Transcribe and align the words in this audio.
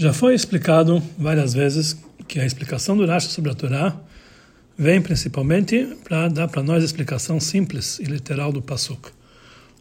Já 0.00 0.14
foi 0.14 0.32
explicado 0.32 1.02
várias 1.18 1.52
vezes 1.52 1.94
que 2.26 2.40
a 2.40 2.46
explicação 2.46 2.96
do 2.96 3.04
Rashi 3.04 3.28
sobre 3.28 3.50
a 3.50 3.54
Torá 3.54 3.94
vem 4.74 4.98
principalmente 5.02 5.94
para 6.02 6.26
dar 6.28 6.48
para 6.48 6.62
nós 6.62 6.82
a 6.82 6.86
explicação 6.86 7.38
simples 7.38 7.98
e 7.98 8.04
literal 8.04 8.50
do 8.50 8.62
Pasuk. 8.62 9.10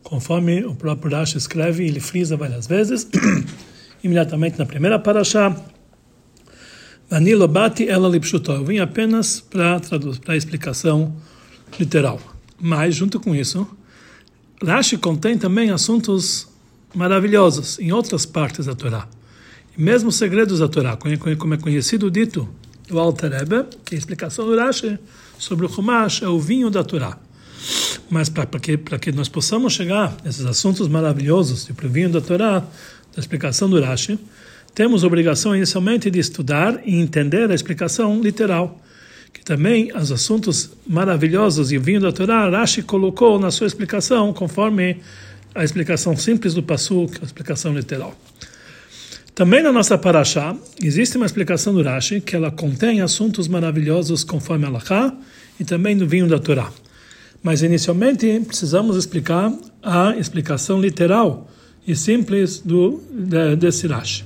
Conforme 0.03 0.65
o 0.65 0.75
próprio 0.75 1.15
Rashi 1.15 1.37
escreve, 1.37 1.85
ele 1.85 2.01
frisa 2.01 2.35
várias 2.35 2.67
vezes, 2.67 3.07
imediatamente 4.03 4.59
na 4.59 4.65
primeira 4.65 4.99
paraxá, 4.99 5.55
Vanilo 7.09 7.47
bati 7.47 7.87
ela 7.87 8.09
lipshutó. 8.09 8.55
Eu 8.55 8.65
vim 8.65 8.79
apenas 8.79 9.39
para 9.39 9.79
a 10.27 10.35
explicação 10.35 11.15
literal. 11.79 12.19
Mas, 12.59 12.93
junto 12.93 13.21
com 13.21 13.33
isso, 13.33 13.65
Rashi 14.61 14.97
contém 14.97 15.37
também 15.37 15.71
assuntos 15.71 16.45
maravilhosos 16.93 17.79
em 17.79 17.93
outras 17.93 18.25
partes 18.25 18.65
da 18.65 18.75
Torá 18.75 19.07
mesmo 19.79 20.09
os 20.09 20.15
segredos 20.15 20.59
da 20.59 20.67
Torá, 20.67 20.97
como 20.97 21.53
é 21.53 21.57
conhecido 21.57 22.07
o 22.07 22.11
dito 22.11 22.49
do 22.85 22.99
Alter 22.99 23.31
Rebbe, 23.31 23.65
que 23.85 23.95
é 23.95 23.97
a 23.97 23.99
explicação 23.99 24.45
do 24.45 24.57
Rashi 24.57 24.99
sobre 25.37 25.65
o 25.65 25.69
Chumash 25.69 26.21
é 26.21 26.27
o 26.27 26.37
vinho 26.37 26.69
da 26.69 26.83
Torá. 26.83 27.17
Mas 28.09 28.27
para 28.27 28.45
que, 28.59 28.77
que 28.77 29.11
nós 29.13 29.29
possamos 29.29 29.71
chegar 29.71 30.17
a 30.25 30.27
esses 30.27 30.45
assuntos 30.45 30.89
maravilhosos, 30.89 31.63
tipo 31.63 31.85
o 31.85 31.89
vinho 31.89 32.09
da 32.09 32.19
Torá, 32.19 32.59
da 32.59 33.19
explicação 33.19 33.69
do 33.69 33.79
Rashi, 33.79 34.19
temos 34.75 35.05
obrigação 35.05 35.55
inicialmente 35.55 36.11
de 36.11 36.19
estudar 36.19 36.81
e 36.85 36.95
entender 36.95 37.49
a 37.49 37.55
explicação 37.55 38.21
literal, 38.21 38.81
que 39.31 39.45
também 39.45 39.95
os 39.95 40.11
assuntos 40.11 40.71
maravilhosos 40.85 41.71
e 41.71 41.77
o 41.77 41.81
vinho 41.81 42.01
da 42.01 42.11
Torá, 42.11 42.49
Rashi 42.49 42.81
colocou 42.81 43.39
na 43.39 43.49
sua 43.49 43.67
explicação 43.67 44.33
conforme 44.33 44.97
a 45.55 45.63
explicação 45.63 46.17
simples 46.17 46.53
do 46.53 46.61
Passuk, 46.61 47.17
a 47.21 47.25
explicação 47.25 47.73
literal. 47.73 48.13
Também 49.39 49.63
na 49.63 49.71
nossa 49.71 49.97
paraxá 49.97 50.53
existe 50.83 51.15
uma 51.15 51.25
explicação 51.25 51.73
do 51.73 51.81
Rashi 51.81 52.19
que 52.19 52.35
ela 52.35 52.51
contém 52.51 52.99
assuntos 52.99 53.47
maravilhosos 53.47 54.21
conforme 54.21 54.65
a 54.65 54.69
Lacha 54.69 55.13
e 55.57 55.63
também 55.63 55.95
no 55.95 56.05
vinho 56.05 56.27
da 56.27 56.37
Torá. 56.37 56.69
Mas 57.41 57.63
inicialmente 57.63 58.37
precisamos 58.45 58.97
explicar 58.97 59.49
a 59.81 60.13
explicação 60.17 60.81
literal 60.81 61.49
e 61.87 61.95
simples 61.95 62.59
do 62.59 63.01
de, 63.09 63.55
desse 63.55 63.87
Rashi. 63.87 64.25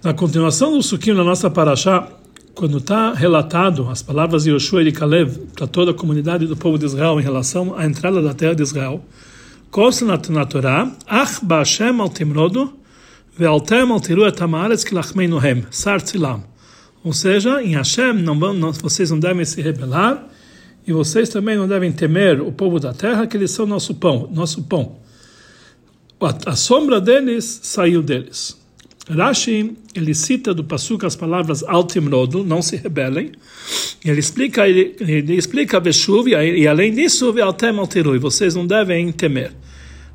Na 0.00 0.14
continuação 0.14 0.70
do 0.70 0.80
Sukim 0.80 1.14
na 1.14 1.24
nossa 1.24 1.50
paraxá, 1.50 2.08
quando 2.54 2.78
está 2.78 3.14
relatado 3.14 3.88
as 3.90 4.00
palavras 4.00 4.44
de 4.44 4.50
Yoshua 4.50 4.82
e 4.82 4.84
de 4.84 4.92
Kalev 4.92 5.38
para 5.56 5.66
toda 5.66 5.90
a 5.90 5.94
comunidade 5.94 6.46
do 6.46 6.56
povo 6.56 6.78
de 6.78 6.86
Israel 6.86 7.18
em 7.18 7.24
relação 7.24 7.76
à 7.76 7.84
entrada 7.84 8.22
da 8.22 8.32
terra 8.32 8.54
de 8.54 8.62
Israel, 8.62 9.04
consta 9.72 10.04
na, 10.04 10.46
Torá, 10.46 10.88
Ach 11.08 11.40
Ba'Shem 11.42 12.00
al 12.00 12.10
Timrodu, 16.00 16.44
ou 17.04 17.12
seja, 17.12 17.62
em 17.62 17.74
Hashem 17.76 18.14
não 18.14 18.38
vão, 18.38 18.52
não, 18.52 18.72
vocês 18.72 19.10
não 19.10 19.20
devem 19.20 19.44
se 19.44 19.60
rebelar 19.60 20.26
e 20.86 20.92
vocês 20.92 21.28
também 21.28 21.56
não 21.56 21.68
devem 21.68 21.92
temer 21.92 22.40
o 22.40 22.50
povo 22.50 22.80
da 22.80 22.92
terra, 22.92 23.26
que 23.26 23.36
eles 23.36 23.50
são 23.50 23.66
nosso 23.66 23.94
pão, 23.94 24.28
nosso 24.32 24.62
pão. 24.64 24.96
A, 26.20 26.50
a 26.50 26.56
sombra 26.56 27.00
deles 27.00 27.60
saiu 27.62 28.02
deles. 28.02 28.56
Rashi, 29.08 29.76
ele 29.94 30.14
cita 30.14 30.52
do 30.52 30.64
Pasuk 30.64 31.06
as 31.06 31.14
palavras 31.14 31.62
Altimrodu, 31.62 32.42
não 32.42 32.60
se 32.60 32.74
rebelem, 32.74 33.30
e 34.04 34.10
ele 34.10 34.18
explica, 34.18 34.68
ele, 34.68 34.96
ele 34.98 35.34
explica 35.34 35.78
Veshuv, 35.78 36.28
e 36.28 36.66
além 36.66 36.92
disso, 36.92 37.32
Altem 37.40 37.78
Alterui, 37.78 38.18
vocês 38.18 38.56
não 38.56 38.66
devem 38.66 39.12
temer. 39.12 39.52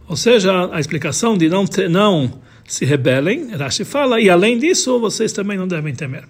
Ou 0.09 0.17
seja, 0.17 0.69
a 0.73 0.79
explicação 0.79 1.37
de 1.37 1.47
não, 1.47 1.65
ter, 1.65 1.89
não 1.89 2.41
se 2.71 2.85
Rashi 2.85 3.83
fala, 3.83 4.21
e 4.21 4.29
além 4.29 4.57
disso, 4.57 4.97
vocês 4.97 5.33
também 5.33 5.57
não 5.57 5.67
devem 5.67 5.93
temer. 5.93 6.23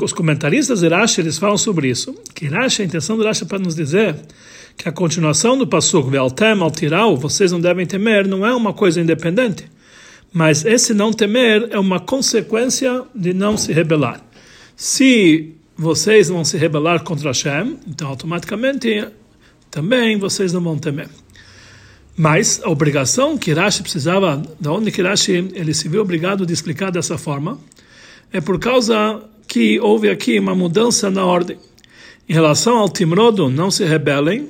Os 0.00 0.12
comentaristas 0.12 0.78
de 0.78 0.88
Rashi, 0.88 1.20
eles 1.20 1.36
falam 1.36 1.58
sobre 1.58 1.88
isso, 1.88 2.14
que 2.32 2.46
Rashi, 2.46 2.82
a 2.82 2.84
intenção 2.84 3.16
do 3.16 3.24
Rashi 3.24 3.42
é 3.42 3.46
para 3.46 3.58
nos 3.58 3.74
dizer 3.74 4.14
que 4.76 4.88
a 4.88 4.92
continuação 4.92 5.58
do 5.58 5.66
Pasuk, 5.66 6.08
Ve'altem 6.08 6.54
al 6.94 7.16
vocês 7.16 7.50
não 7.50 7.60
devem 7.60 7.84
temer, 7.84 8.28
não 8.28 8.46
é 8.46 8.54
uma 8.54 8.72
coisa 8.72 9.00
independente, 9.00 9.68
mas 10.32 10.64
esse 10.64 10.94
não 10.94 11.12
temer 11.12 11.66
é 11.72 11.78
uma 11.80 11.98
consequência 11.98 13.02
de 13.12 13.34
não 13.34 13.56
se 13.56 13.72
rebelar. 13.72 14.24
Se 14.76 15.54
vocês 15.76 16.28
vão 16.28 16.44
se 16.44 16.56
rebelar 16.56 17.02
contra 17.02 17.30
Hashem, 17.30 17.80
então 17.88 18.06
automaticamente 18.06 19.08
também 19.72 20.16
vocês 20.16 20.52
não 20.52 20.60
vão 20.60 20.78
temer. 20.78 21.08
Mas 22.16 22.60
a 22.62 22.68
obrigação 22.68 23.38
que 23.38 23.52
Rashi 23.52 23.82
precisava, 23.82 24.42
da 24.60 24.72
onde 24.72 24.90
que 24.90 25.02
Rashi 25.02 25.50
ele 25.54 25.72
se 25.72 25.88
viu 25.88 26.02
obrigado 26.02 26.44
de 26.44 26.52
explicar 26.52 26.90
dessa 26.90 27.16
forma, 27.16 27.58
é 28.32 28.40
por 28.40 28.58
causa 28.58 29.22
que 29.48 29.80
houve 29.80 30.08
aqui 30.08 30.38
uma 30.38 30.54
mudança 30.54 31.10
na 31.10 31.24
ordem. 31.24 31.58
Em 32.28 32.32
relação 32.32 32.78
ao 32.78 32.88
Timrodo, 32.88 33.48
não 33.48 33.70
se 33.70 33.84
rebelem, 33.84 34.48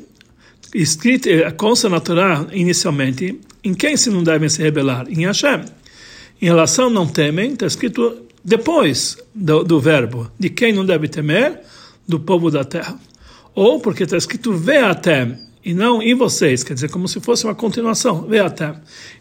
escrito, 0.75 1.29
eh, 1.29 1.51
consta 1.53 1.89
na 1.89 2.01
Torá 2.01 2.47
inicialmente, 2.53 3.41
em 3.65 3.75
quem 3.75 3.97
se 3.97 4.11
não 4.11 4.23
devem 4.23 4.49
se 4.49 4.63
rebelar? 4.63 5.07
Em 5.09 5.25
Hashem. 5.27 5.65
Em 6.41 6.47
relação 6.47 6.91
não 6.91 7.07
temem, 7.07 7.53
está 7.53 7.67
escrito 7.67 8.23
depois 8.45 9.17
do, 9.35 9.63
do 9.63 9.81
verbo, 9.81 10.31
de 10.39 10.51
quem 10.51 10.73
não 10.73 10.85
deve 10.85 11.09
temer? 11.09 11.61
Do 12.07 12.19
povo 12.19 12.51
da 12.51 12.65
terra. 12.65 12.99
Ou 13.55 13.79
porque 13.79 14.03
está 14.03 14.17
escrito 14.17 14.53
veatem, 14.53 15.39
e 15.65 15.73
não 15.75 16.03
em 16.03 16.15
vocês, 16.15 16.65
quer 16.65 16.75
dizer, 16.75 16.91
como 16.91 17.07
se 17.07 17.21
fosse 17.21 17.45
uma 17.45 17.55
continuação, 17.55 18.23
veatem, 18.23 18.75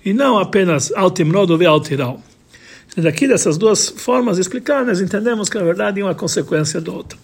e 0.03 0.13
não 0.13 0.39
apenas 0.39 0.91
altimrod 0.93 1.51
ou 1.51 1.57
vealtiral. 1.57 2.21
Daqui 2.97 3.27
dessas 3.27 3.57
duas 3.57 3.89
formas 3.89 4.37
nós 4.37 5.01
entendemos 5.01 5.49
que 5.49 5.57
na 5.57 5.63
verdade 5.63 6.01
é 6.01 6.03
uma 6.03 6.15
consequência 6.15 6.81
do 6.81 6.93
outro. 6.93 7.17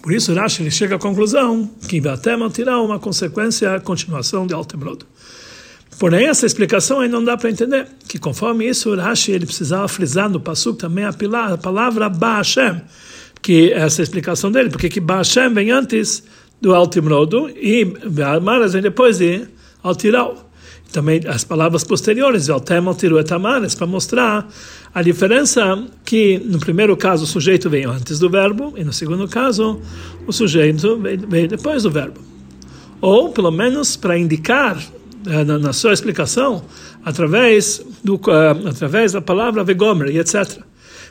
Por 0.00 0.12
isso 0.12 0.34
Rashi 0.34 0.68
chega 0.70 0.96
à 0.96 0.98
conclusão 0.98 1.70
que 1.88 2.00
veatem 2.00 2.42
altiral 2.42 2.82
é 2.82 2.86
uma 2.86 2.98
consequência, 2.98 3.74
a 3.74 3.80
continuação 3.80 4.46
de 4.46 4.54
altimrod. 4.54 5.04
Porém, 5.98 6.26
essa 6.26 6.46
explicação 6.46 7.00
aí 7.00 7.08
não 7.08 7.22
dá 7.22 7.36
para 7.36 7.50
entender, 7.50 7.86
que 8.08 8.18
conforme 8.18 8.66
isso, 8.66 8.94
Rashi 8.96 9.30
ele 9.32 9.46
precisava 9.46 9.86
frisar 9.86 10.28
no 10.28 10.40
Passuk 10.40 10.78
também 10.78 11.04
a 11.04 11.12
palavra 11.56 12.08
Ba'Hashem, 12.08 12.80
que 13.40 13.72
é 13.72 13.78
essa 13.78 14.02
explicação 14.02 14.50
dele, 14.50 14.70
porque 14.70 14.88
que 14.88 14.98
Ba'Hashem 14.98 15.52
vem 15.52 15.70
antes 15.70 16.24
do 16.62 16.72
Altimrodo 16.72 17.50
e 17.50 17.92
Amaras 18.24 18.72
vem 18.72 18.80
depois 18.80 19.18
de 19.18 19.42
Altiral. 19.82 20.48
Também 20.92 21.20
as 21.26 21.42
palavras 21.42 21.82
posteriores, 21.82 22.48
Altem, 22.48 22.86
Altiru 22.86 23.18
et 23.18 23.32
Amaras, 23.32 23.74
para 23.74 23.86
mostrar 23.86 24.48
a 24.94 25.02
diferença 25.02 25.84
que 26.04 26.38
no 26.38 26.60
primeiro 26.60 26.96
caso 26.96 27.24
o 27.24 27.26
sujeito 27.26 27.68
vem 27.68 27.84
antes 27.84 28.18
do 28.18 28.30
verbo 28.30 28.74
e 28.76 28.84
no 28.84 28.92
segundo 28.92 29.26
caso 29.26 29.80
o 30.26 30.32
sujeito 30.32 31.00
vem 31.28 31.48
depois 31.48 31.82
do 31.82 31.90
verbo. 31.90 32.20
Ou, 33.00 33.30
pelo 33.30 33.50
menos, 33.50 33.96
para 33.96 34.16
indicar 34.16 34.78
eh, 35.26 35.44
na, 35.44 35.72
sua 35.72 35.92
explicação 35.92 36.64
através 37.04 37.84
do 38.04 38.14
uh, 38.14 38.68
através 38.68 39.12
da 39.12 39.20
palavra 39.20 39.64
vegomer 39.64 40.10
e 40.10 40.18
etc. 40.18 40.60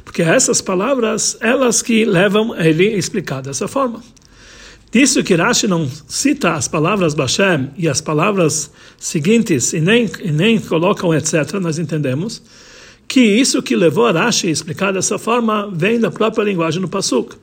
Porque 0.06 0.22
essas 0.22 0.62
palavras 0.62 1.38
elas 1.42 1.82
que 1.82 2.06
levam 2.06 2.56
ele 2.56 2.88
a 2.94 2.98
explicar 2.98 3.42
dessa 3.42 3.68
forma. 3.68 4.02
Disso 4.92 5.24
que 5.24 5.36
Rashi 5.36 5.68
não 5.68 5.90
cita 6.06 6.54
as 6.54 6.68
palavras 6.68 7.14
Bashem 7.14 7.72
e 7.78 7.88
as 7.88 8.02
palavras 8.02 8.70
seguintes 9.00 9.72
e 9.72 9.80
nem, 9.80 10.10
e 10.22 10.32
nem 10.32 10.60
colocam 10.60 11.14
etc., 11.16 11.54
nós 11.62 11.80
entendemos 11.80 12.42
que 13.08 13.22
isso 13.22 13.62
que 13.64 13.74
levou 13.74 14.06
a 14.06 14.12
Rashi 14.12 14.48
a 14.48 14.52
explicar 14.52 14.92
dessa 14.92 15.18
forma 15.18 15.70
vem 15.74 15.98
da 15.98 16.12
própria 16.12 16.44
linguagem 16.44 16.82
do 16.82 16.90
Pasuk. 16.90 17.38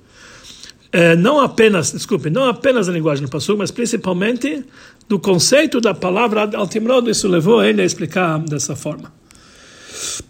É, 0.93 1.17
não 1.17 1.41
apenas, 1.41 1.93
desculpe, 1.93 2.29
não 2.29 2.45
apenas 2.45 2.87
da 2.87 2.93
linguagem 2.93 3.25
do 3.25 3.31
Pasuk, 3.31 3.59
mas 3.59 3.71
principalmente 3.71 4.63
do 5.09 5.19
conceito 5.19 5.81
da 5.81 5.95
palavra 5.95 6.51
Altimrod, 6.55 7.11
isso 7.11 7.27
levou 7.29 7.65
ele 7.65 7.81
a 7.81 7.85
explicar 7.85 8.39
dessa 8.41 8.77
forma. 8.77 9.11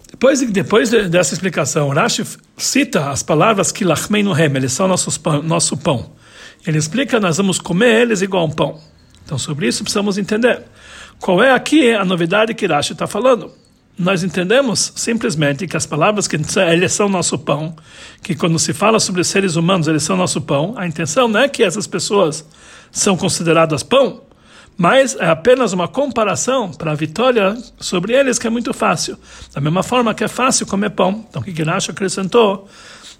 Depois, 0.08 0.40
depois 0.40 0.90
dessa 0.90 1.34
explicação, 1.34 1.88
Rashi 1.88 2.24
cita 2.56 3.10
as 3.10 3.24
palavras 3.24 3.72
que 3.72 3.84
Lachmeinu 3.84 4.36
Hem, 4.36 4.56
eles 4.56 4.72
são 4.72 4.86
nossos 4.86 5.18
pão, 5.18 5.42
nosso 5.42 5.76
pão. 5.76 6.17
Ele 6.68 6.76
explica, 6.76 7.18
nós 7.18 7.38
vamos 7.38 7.58
comer 7.58 8.02
eles 8.02 8.20
igual 8.20 8.44
um 8.44 8.50
pão. 8.50 8.78
Então, 9.24 9.38
sobre 9.38 9.66
isso 9.66 9.82
precisamos 9.82 10.18
entender. 10.18 10.64
Qual 11.18 11.42
é 11.42 11.50
aqui 11.50 11.94
a 11.94 12.04
novidade 12.04 12.52
que 12.52 12.66
Rashi 12.66 12.92
está 12.92 13.06
falando? 13.06 13.50
Nós 13.98 14.22
entendemos 14.22 14.92
simplesmente 14.94 15.66
que 15.66 15.78
as 15.78 15.86
palavras 15.86 16.28
que 16.28 16.36
eles 16.70 16.92
são 16.92 17.08
nosso 17.08 17.38
pão, 17.38 17.74
que 18.22 18.34
quando 18.34 18.58
se 18.58 18.74
fala 18.74 19.00
sobre 19.00 19.24
seres 19.24 19.56
humanos, 19.56 19.88
eles 19.88 20.02
são 20.02 20.14
nosso 20.14 20.42
pão, 20.42 20.74
a 20.76 20.86
intenção 20.86 21.26
não 21.26 21.40
é 21.40 21.48
que 21.48 21.64
essas 21.64 21.86
pessoas 21.86 22.46
são 22.92 23.16
consideradas 23.16 23.82
pão, 23.82 24.24
mas 24.76 25.16
é 25.16 25.26
apenas 25.26 25.72
uma 25.72 25.88
comparação 25.88 26.70
para 26.70 26.92
a 26.92 26.94
vitória 26.94 27.56
sobre 27.80 28.12
eles 28.12 28.38
que 28.38 28.46
é 28.46 28.50
muito 28.50 28.74
fácil. 28.74 29.16
Da 29.54 29.60
mesma 29.62 29.82
forma 29.82 30.12
que 30.12 30.22
é 30.22 30.28
fácil 30.28 30.66
comer 30.66 30.90
pão. 30.90 31.24
Então, 31.30 31.40
o 31.40 31.44
que 31.46 31.62
Rashi 31.62 31.90
acrescentou 31.90 32.68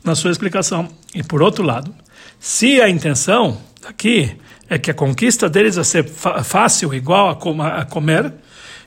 na 0.05 0.15
sua 0.15 0.31
explicação. 0.31 0.87
E 1.15 1.23
por 1.23 1.43
outro 1.43 1.65
lado, 1.65 1.94
se 2.38 2.81
a 2.81 2.88
intenção 2.88 3.58
aqui 3.87 4.37
é 4.69 4.79
que 4.79 4.90
a 4.90 4.94
conquista 4.94 5.49
deles 5.49 5.76
vai 5.76 5.85
ser 5.85 6.05
fácil, 6.05 6.93
igual 6.94 7.31
a, 7.31 7.37
com 7.37 7.61
a 7.62 7.85
comer, 7.85 8.32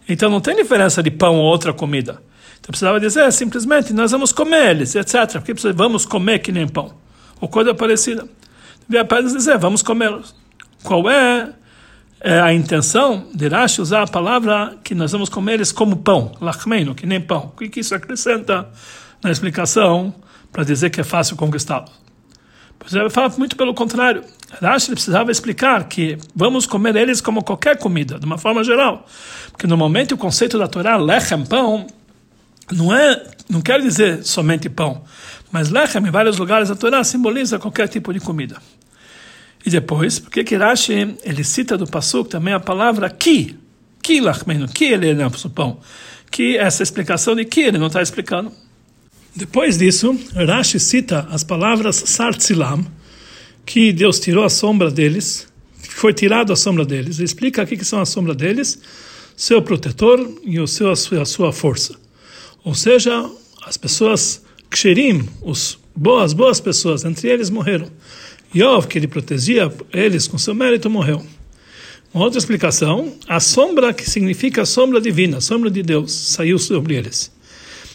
então 0.07 0.29
não 0.29 0.39
tem 0.39 0.55
diferença 0.55 1.01
de 1.01 1.11
pão 1.11 1.35
ou 1.35 1.45
outra 1.45 1.73
comida. 1.73 2.21
Então 2.59 2.69
precisava 2.69 2.99
dizer 2.99 3.31
simplesmente, 3.33 3.91
nós 3.91 4.11
vamos 4.11 4.31
comer 4.31 4.69
eles, 4.69 4.95
etc. 4.95 5.33
Porque 5.33 5.53
precisa, 5.53 5.73
vamos 5.73 6.05
comer 6.05 6.39
que 6.39 6.51
nem 6.51 6.67
pão. 6.67 6.93
Ou 7.39 7.47
coisa 7.47 7.73
parecida. 7.73 8.27
Devia 8.87 9.01
apenas 9.01 9.33
dizer, 9.33 9.57
vamos 9.57 9.81
comê-los. 9.81 10.35
Qual 10.83 11.09
é, 11.09 11.49
é, 12.19 12.39
a 12.39 12.53
intenção 12.53 13.27
de 13.33 13.47
Rashi 13.47 13.81
usar 13.81 14.03
a 14.03 14.07
palavra 14.07 14.77
que 14.83 14.93
nós 14.93 15.11
vamos 15.11 15.27
comer 15.27 15.53
eles 15.53 15.71
como 15.71 15.97
pão, 15.97 16.33
lachmeino, 16.39 16.93
que 16.93 17.05
nem 17.05 17.19
pão? 17.19 17.51
O 17.53 17.57
que, 17.57 17.67
que 17.67 17.79
isso 17.79 17.95
acrescenta 17.95 18.69
na 19.23 19.31
explicação 19.31 20.13
para 20.51 20.63
dizer 20.63 20.91
que 20.91 21.01
é 21.01 21.03
fácil 21.03 21.35
conquistá-los? 21.35 21.91
Ele 22.91 23.09
fala 23.09 23.29
muito 23.37 23.55
pelo 23.55 23.73
contrário. 23.73 24.23
Rashi 24.61 24.91
precisava 24.91 25.31
explicar 25.31 25.87
que 25.87 26.17
vamos 26.35 26.65
comer 26.65 26.95
eles 26.95 27.21
como 27.21 27.43
qualquer 27.43 27.77
comida, 27.77 28.19
de 28.19 28.25
uma 28.25 28.37
forma 28.37 28.63
geral. 28.63 29.05
Porque 29.51 29.67
normalmente 29.67 30.13
o 30.13 30.17
conceito 30.17 30.57
da 30.57 30.67
Torá, 30.67 30.97
lechem, 30.97 31.45
pão, 31.45 31.87
não 32.71 32.93
é, 32.93 33.23
não 33.49 33.61
quer 33.61 33.81
dizer 33.81 34.23
somente 34.23 34.69
pão, 34.69 35.03
mas 35.51 35.69
lechem 35.69 36.05
em 36.05 36.11
vários 36.11 36.37
lugares 36.37 36.69
da 36.69 36.75
Torá 36.75 37.03
simboliza 37.03 37.59
qualquer 37.59 37.87
tipo 37.87 38.11
de 38.13 38.19
comida. 38.19 38.57
E 39.65 39.69
depois, 39.69 40.19
porque 40.19 40.43
que 40.43 40.55
Rashi, 40.55 41.15
ele 41.23 41.43
cita 41.43 41.77
do 41.77 41.85
Passuk 41.85 42.29
também 42.29 42.53
a 42.53 42.59
palavra 42.59 43.09
ki, 43.09 43.57
ki 44.01 44.19
lachmenu, 44.19 44.67
ki 44.67 44.85
ele 44.85 45.21
é 45.21 45.27
o 45.27 45.49
pão, 45.49 45.79
que 46.31 46.57
essa 46.57 46.81
explicação 46.81 47.35
de 47.35 47.45
ki 47.45 47.61
ele 47.61 47.77
não 47.77 47.87
está 47.87 48.01
explicando. 48.01 48.51
Depois 49.35 49.77
disso, 49.77 50.17
Rashi 50.35 50.79
cita 50.79 51.27
as 51.31 51.43
palavras 51.43 51.95
sartzilam, 51.95 52.85
que 53.65 53.93
Deus 53.93 54.19
tirou 54.19 54.43
a 54.43 54.49
sombra 54.49 54.91
deles, 54.91 55.47
foi 55.77 56.13
tirado 56.13 56.51
a 56.51 56.55
sombra 56.55 56.83
deles. 56.83 57.17
Ele 57.17 57.25
explica 57.25 57.63
o 57.63 57.65
que 57.65 57.85
são 57.85 58.01
a 58.01 58.05
sombra 58.05 58.35
deles, 58.35 58.79
seu 59.35 59.61
protetor 59.61 60.19
e 60.43 60.59
o 60.59 60.67
seu, 60.67 60.91
a 60.91 60.95
sua, 60.95 61.21
a 61.21 61.25
sua 61.25 61.53
força. 61.53 61.95
Ou 62.63 62.75
seja, 62.75 63.29
as 63.65 63.77
pessoas 63.77 64.41
ksherim, 64.69 65.27
os 65.41 65.79
boas, 65.95 66.33
boas 66.33 66.59
pessoas, 66.59 67.05
entre 67.05 67.29
eles 67.29 67.49
morreram. 67.49 67.87
Yov, 68.53 68.87
que 68.87 68.97
ele 68.97 69.07
protegia 69.07 69.73
eles 69.93 70.27
com 70.27 70.37
seu 70.37 70.53
mérito, 70.53 70.89
morreu. 70.89 71.25
Uma 72.13 72.25
outra 72.25 72.37
explicação, 72.37 73.13
a 73.27 73.39
sombra 73.39 73.93
que 73.93 74.09
significa 74.09 74.63
a 74.63 74.65
sombra 74.65 74.99
divina, 74.99 75.37
a 75.37 75.41
sombra 75.41 75.71
de 75.71 75.81
Deus, 75.81 76.11
saiu 76.11 76.59
sobre 76.59 76.95
eles. 76.95 77.31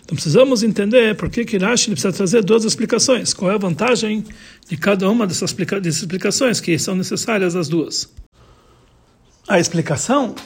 Então 0.07 0.15
precisamos 0.15 0.63
entender 0.63 1.17
por 1.17 1.29
que 1.29 1.45
que 1.45 1.59
Rashi 1.59 1.91
precisa 1.91 2.13
trazer 2.13 2.45
duas 2.45 2.63
explicações. 2.63 3.35
Qual 3.35 3.51
é 3.51 3.57
a 3.57 3.59
vantagem 3.59 4.25
de 4.69 4.77
cada 4.77 5.11
uma 5.11 5.27
dessas, 5.27 5.53
explicações, 5.53 6.61
que 6.61 6.79
são 6.79 6.95
necessárias 6.95 7.57
as 7.57 7.69
duas. 7.69 8.09
A 9.49 9.59
explicação 9.59 10.37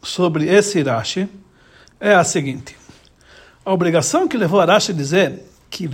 sobre 0.00 0.46
esse 0.46 0.80
Rashi 0.82 1.28
é 1.98 2.14
a 2.14 2.22
seguinte. 2.22 2.76
A 3.64 3.72
obrigação 3.72 4.28
que 4.28 4.36
levou 4.36 4.64
Rashi 4.64 4.92
a 4.92 4.94
dizer 4.94 5.42
que 5.68 5.88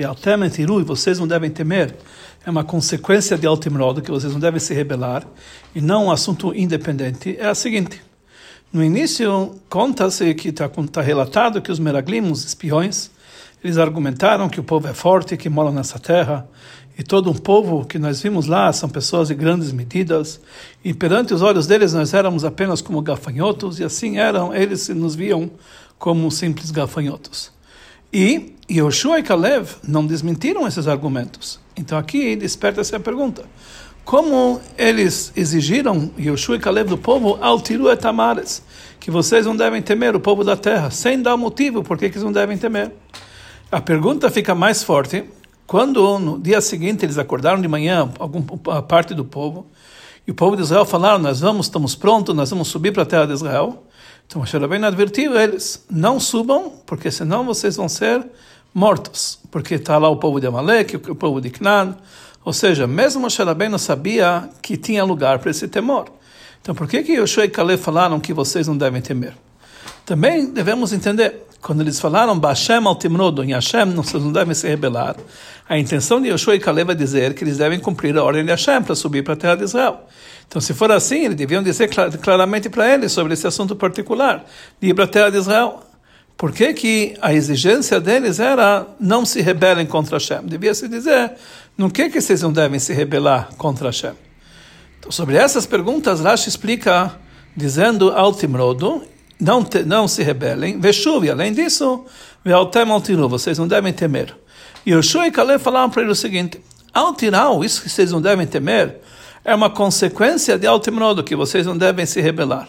e 0.83 0.85
vocês 0.85 1.19
não 1.19 1.27
devem 1.27 1.51
temer, 1.51 1.97
é 2.45 2.51
uma 2.51 2.63
consequência 2.63 3.39
de 3.39 3.47
Altimrod, 3.47 4.03
que 4.03 4.11
vocês 4.11 4.35
não 4.35 4.41
devem 4.41 4.61
se 4.61 4.75
rebelar, 4.75 5.27
e 5.75 5.81
não 5.81 6.07
um 6.07 6.11
assunto 6.11 6.55
independente, 6.55 7.37
é 7.39 7.47
a 7.47 7.55
seguinte. 7.55 8.03
No 8.73 8.83
início, 8.83 9.55
conta-se 9.69 10.33
que 10.33 10.49
está 10.49 10.67
tá 10.67 11.03
relatado 11.03 11.61
que 11.61 11.71
os 11.71 11.79
Meraglim, 11.79 12.31
os 12.31 12.43
espiões, 12.43 13.11
eles 13.63 13.77
argumentaram 13.77 14.49
que 14.49 14.59
o 14.59 14.65
povo 14.65 14.89
é 14.89 14.95
forte, 14.95 15.37
que 15.37 15.51
mora 15.51 15.71
nessa 15.71 15.99
terra, 15.99 16.49
e 16.97 17.03
todo 17.03 17.31
um 17.31 17.35
povo 17.35 17.85
que 17.85 17.99
nós 17.99 18.23
vimos 18.23 18.47
lá 18.47 18.73
são 18.73 18.89
pessoas 18.89 19.29
de 19.29 19.35
grandes 19.35 19.73
medidas, 19.73 20.41
e 20.83 20.95
perante 20.95 21.35
os 21.35 21.43
olhos 21.43 21.67
deles 21.67 21.93
nós 21.93 22.15
éramos 22.15 22.47
apenas 22.47 22.81
como 22.81 23.03
gafanhotos, 23.03 23.79
e 23.79 23.85
assim 23.85 24.17
eram, 24.17 24.55
eles 24.55 24.89
nos 24.89 25.15
viam 25.15 25.51
como 25.99 26.31
simples 26.31 26.71
gafanhotos. 26.71 27.53
E 28.11 28.55
Yoshua 28.71 29.19
e 29.19 29.23
Kalev 29.23 29.69
não 29.87 30.07
desmentiram 30.07 30.67
esses 30.67 30.89
argumentos. 30.89 31.61
Então 31.77 31.99
aqui 31.99 32.37
desperta-se 32.37 32.97
a 32.97 33.01
pergunta: 33.01 33.45
como 34.05 34.61
eles 34.77 35.33
exigiram, 35.37 36.11
Yoshua 36.19 36.57
e 36.57 36.59
Kalev 36.59 36.89
do 36.89 36.99
povo, 36.99 37.39
altiru 37.41 37.91
et 37.91 38.05
amares, 38.05 38.63
que 38.99 39.11
vocês 39.11 39.47
não 39.47 39.57
devem 39.57 39.81
temer 39.81 40.15
o 40.15 40.21
povo 40.21 40.45
da 40.45 40.57
terra, 40.57 40.91
sem 40.91 41.21
dar 41.21 41.37
motivo 41.37 41.83
por 41.83 41.97
que 41.97 42.07
eles 42.07 42.23
não 42.23 42.33
devem 42.33 42.59
temer? 42.59 42.93
A 43.71 43.81
pergunta 43.81 44.31
fica 44.31 44.55
mais 44.55 44.83
forte 44.83 45.25
quando 45.67 46.19
no 46.19 46.39
dia 46.39 46.61
seguinte 46.61 47.05
eles 47.05 47.17
acordaram 47.17 47.61
de 47.61 47.69
manhã, 47.69 48.11
alguma 48.19 48.83
parte 48.83 49.15
do 49.15 49.25
povo, 49.25 49.67
e 50.27 50.31
o 50.31 50.35
povo 50.35 50.57
de 50.57 50.63
Israel 50.63 50.85
falaram: 50.85 51.19
Nós 51.19 51.41
vamos, 51.41 51.67
estamos 51.67 51.95
prontos, 51.95 52.35
nós 52.35 52.51
vamos 52.51 52.69
subir 52.69 52.93
para 52.93 53.03
a 53.03 53.07
terra 53.07 53.27
de 53.27 53.33
Israel. 53.33 53.85
Então 54.27 54.41
Moshe 54.41 54.57
Rabbeinu 54.57 54.87
advertiu 54.87 55.39
eles: 55.39 55.85
Não 55.91 56.21
subam, 56.21 56.73
porque 56.87 57.11
senão 57.11 57.45
vocês 57.45 57.77
vão 57.77 57.89
ser 57.89 58.25
mortos. 58.73 59.39
Porque 59.51 59.75
está 59.75 59.99
lá 59.99 60.09
o 60.09 60.17
povo 60.17 60.41
de 60.41 60.47
Amalek, 60.47 60.97
o 60.97 61.15
povo 61.15 61.41
de 61.41 61.51
Canaan. 61.51 61.97
Ou 62.45 62.53
seja, 62.53 62.87
mesmo 62.87 63.23
Moshe 63.23 63.43
Rabbeinu 63.43 63.79
sabia 63.79 64.49
que 64.61 64.77
tinha 64.77 65.05
lugar 65.05 65.39
para 65.39 65.51
esse 65.51 65.69
temor. 65.69 66.07
Então 66.61 66.75
por 66.75 66.89
que 66.89 67.03
que 67.03 67.13
Yoshua 67.13 67.45
e 67.45 67.49
Caleb 67.49 67.83
falaram 67.83 68.21
que 68.21 68.33
vocês 68.33 68.69
não 68.69 68.77
devem 68.77 69.01
temer? 69.01 69.35
Também 70.05 70.47
devemos 70.47 70.93
entender 70.93 71.47
quando 71.61 71.81
eles 71.81 72.01
falaram 72.01 72.37
Bashem 72.37 72.85
al 72.87 72.97
Timrodo, 72.97 73.45
em 73.45 73.53
Hashem, 73.53 73.91
vocês 73.95 74.23
não 74.23 74.33
devem 74.33 74.53
se 74.53 74.67
rebelar, 74.67 75.17
a 75.69 75.79
intenção 75.79 76.21
de 76.21 76.29
Yoshua 76.29 76.57
e 76.57 76.59
Caleb 76.59 76.91
é 76.91 76.95
dizer 76.95 77.35
que 77.35 77.45
eles 77.45 77.57
devem 77.57 77.79
cumprir 77.79 78.17
a 78.19 78.23
ordem 78.23 78.45
de 78.45 78.51
Hashem 78.51 78.83
para 78.83 78.97
subir 78.97 79.23
para 79.23 79.35
a 79.35 79.37
terra 79.37 79.55
de 79.55 79.65
Israel. 79.65 80.01
Então, 80.47 80.61
se 80.61 80.75
for 80.75 80.91
assim, 80.91 81.25
eles 81.25 81.37
deviam 81.37 81.63
dizer 81.63 81.89
claramente 82.21 82.69
para 82.69 82.93
eles 82.93 83.13
sobre 83.13 83.33
esse 83.33 83.47
assunto 83.47 83.75
particular, 83.77 84.45
de 84.81 84.89
ir 84.89 84.95
para 84.95 85.05
a 85.05 85.09
terra 85.09 85.31
de 85.31 85.39
Israel. 85.39 85.81
Por 86.37 86.53
que, 86.53 86.75
que 86.75 87.15
a 87.23 87.33
exigência 87.33 88.01
deles 88.01 88.41
era 88.41 88.87
não 88.99 89.25
se 89.25 89.41
rebelem 89.41 89.87
contra 89.87 90.17
Hashem? 90.17 90.43
Devia 90.45 90.75
se 90.75 90.89
dizer, 90.89 91.33
no 91.77 91.91
que, 91.91 92.09
que 92.09 92.21
vocês 92.21 92.43
não 92.43 92.53
devem 92.53 92.79
se 92.79 92.93
rebelar 92.93 93.51
contra 93.57 93.89
Hashem? 93.89 94.13
Então, 94.99 95.11
sobre 95.11 95.37
essas 95.37 95.67
perguntas, 95.67 96.21
Rashi 96.21 96.49
explica, 96.49 97.19
dizendo 97.57 98.11
ao 98.11 98.33
Timrodo, 98.33 99.03
não, 99.41 99.65
te, 99.65 99.83
não 99.83 100.07
se 100.07 100.23
rebelem. 100.23 100.79
Veshuv, 100.79 101.29
além 101.29 101.53
disso, 101.53 102.05
Vealtem 102.45 102.91
altiru, 102.91 103.29
vocês 103.29 103.59
não 103.59 103.69
devem 103.69 103.93
temer. 103.93 104.37
E 104.85 104.91
Yoshua 104.91 105.29
e 105.29 105.31
Caleb 105.31 105.63
falaram 105.63 105.89
para 105.91 106.03
ele 106.03 106.11
o 106.11 106.15
seguinte: 106.15 106.61
Altiral, 106.93 107.65
isso 107.65 107.83
que 107.83 107.89
vocês 107.89 108.11
não 108.11 108.21
devem 108.21 108.47
temer, 108.47 109.01
é 109.45 109.55
uma 109.55 109.71
consequência 109.71 110.59
de 110.59 110.67
Altimrodo, 110.67 111.23
que 111.23 111.37
vocês 111.37 111.67
não 111.67 111.77
devem 111.77 112.05
se 112.05 112.21
rebelar. 112.21 112.69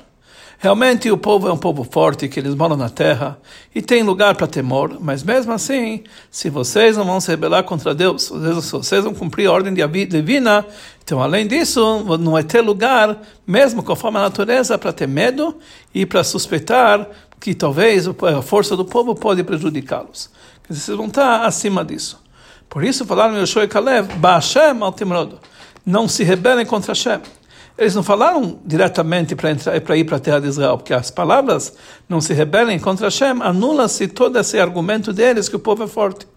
Realmente 0.63 1.11
o 1.11 1.17
povo 1.17 1.49
é 1.49 1.51
um 1.51 1.57
povo 1.57 1.83
forte, 1.83 2.29
que 2.29 2.39
eles 2.39 2.55
moram 2.55 2.77
na 2.77 2.87
terra 2.87 3.37
e 3.75 3.81
tem 3.81 4.01
lugar 4.01 4.33
para 4.37 4.47
temor, 4.47 4.95
mas 4.97 5.21
mesmo 5.21 5.51
assim, 5.51 6.05
se 6.31 6.49
vocês 6.49 6.95
não 6.95 7.03
vão 7.03 7.19
se 7.19 7.29
rebelar 7.29 7.65
contra 7.65 7.93
Deus, 7.93 8.31
se 8.61 8.71
vocês 8.71 9.03
vão 9.03 9.13
cumprir 9.13 9.49
a 9.49 9.51
ordem 9.51 9.73
divina, 9.73 10.65
então 11.03 11.21
além 11.21 11.47
disso, 11.47 12.05
não 12.17 12.31
vai 12.31 12.45
ter 12.45 12.61
lugar, 12.61 13.21
mesmo 13.45 13.83
conforme 13.83 14.19
a 14.19 14.21
natureza, 14.21 14.77
para 14.77 14.93
ter 14.93 15.05
medo 15.05 15.53
e 15.93 16.05
para 16.05 16.23
suspeitar 16.23 17.09
que 17.41 17.53
talvez 17.53 18.07
a 18.07 18.41
força 18.41 18.77
do 18.77 18.85
povo 18.85 19.13
pode 19.13 19.43
prejudicá-los. 19.43 20.29
Vocês 20.69 20.95
vão 20.95 21.07
estar 21.07 21.45
acima 21.45 21.83
disso. 21.83 22.23
Por 22.69 22.85
isso 22.85 23.05
falaram 23.05 23.37
Yoshua 23.37 23.65
e 23.65 23.67
Caleb, 23.67 24.13
Ba'ashem 24.13 24.81
al 24.81 24.95
não 25.85 26.07
se 26.07 26.23
rebelem 26.23 26.65
contra 26.65 26.93
Hashem. 26.93 27.19
Eles 27.77 27.95
não 27.95 28.03
falaram 28.03 28.59
diretamente 28.63 29.35
para 29.35 29.97
ir 29.97 30.03
para 30.03 30.17
a 30.17 30.19
terra 30.19 30.39
de 30.39 30.47
Israel, 30.47 30.77
porque 30.77 30.93
as 30.93 31.09
palavras 31.09 31.73
não 32.07 32.21
se 32.21 32.33
rebelem 32.33 32.79
contra 32.79 33.07
Hashem, 33.07 33.41
anula-se 33.41 34.07
todo 34.07 34.37
esse 34.37 34.59
argumento 34.59 35.11
deles 35.11 35.49
que 35.49 35.55
o 35.55 35.59
povo 35.59 35.83
é 35.83 35.87
forte. 35.87 36.27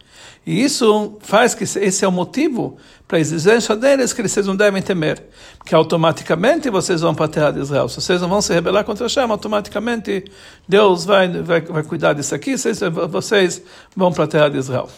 E 0.47 0.63
isso 0.63 1.19
faz 1.21 1.55
que 1.55 1.65
esse 1.65 2.05
é 2.05 2.09
o 2.09 2.13
motivo 2.13 2.77
para 3.07 3.19
a 3.19 3.21
exigência 3.21 3.75
deles 3.75 4.13
que 4.13 4.21
eles 4.21 4.37
não 4.47 4.55
devem 4.55 4.81
temer, 4.81 5.23
porque 5.59 5.75
automaticamente 5.75 6.71
vocês 6.71 7.01
vão 7.01 7.15
para 7.15 7.27
a 7.27 7.29
terra 7.29 7.51
de 7.51 7.61
Israel. 7.61 7.89
Se 7.89 8.01
vocês 8.01 8.21
não 8.21 8.29
vão 8.29 8.41
se 8.41 8.55
rebelar 8.55 8.85
contra 8.85 9.07
Hashem, 9.07 9.29
automaticamente 9.29 10.25
Deus 10.69 11.05
vai, 11.05 11.29
vai, 11.43 11.61
vai 11.61 11.83
cuidar 11.83 12.13
disso 12.13 12.35
aqui, 12.35 12.57
vocês, 12.57 12.81
vocês 13.11 13.61
vão 13.95 14.13
para 14.13 14.25
a 14.25 14.29
terra 14.29 14.49
de 14.49 14.59
Israel. 14.59 14.89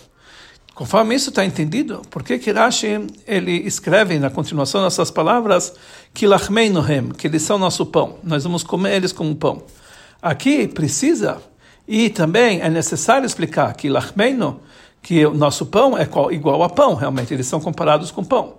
Conforme 0.78 1.12
isso 1.12 1.30
está 1.30 1.44
entendido, 1.44 2.02
por 2.08 2.22
que 2.22 2.38
que 2.38 2.52
Rashi 2.52 3.04
ele 3.26 3.66
escreve 3.66 4.16
na 4.20 4.30
continuação 4.30 4.84
dessas 4.84 5.10
palavras 5.10 5.74
que 6.14 6.24
nohem, 6.24 7.08
que 7.08 7.26
eles 7.26 7.42
são 7.42 7.58
nosso 7.58 7.84
pão, 7.84 8.18
nós 8.22 8.44
vamos 8.44 8.62
comer 8.62 8.94
eles 8.94 9.10
como 9.10 9.34
pão. 9.34 9.64
Aqui 10.22 10.68
precisa 10.68 11.38
e 11.88 12.08
também 12.10 12.60
é 12.60 12.70
necessário 12.70 13.26
explicar 13.26 13.74
que 13.74 13.88
lachmeino, 13.88 14.60
que 15.02 15.26
o 15.26 15.34
nosso 15.34 15.66
pão 15.66 15.98
é 15.98 16.08
igual 16.30 16.62
a 16.62 16.68
pão, 16.68 16.94
realmente 16.94 17.34
eles 17.34 17.48
são 17.48 17.58
comparados 17.58 18.12
com 18.12 18.22
pão. 18.22 18.58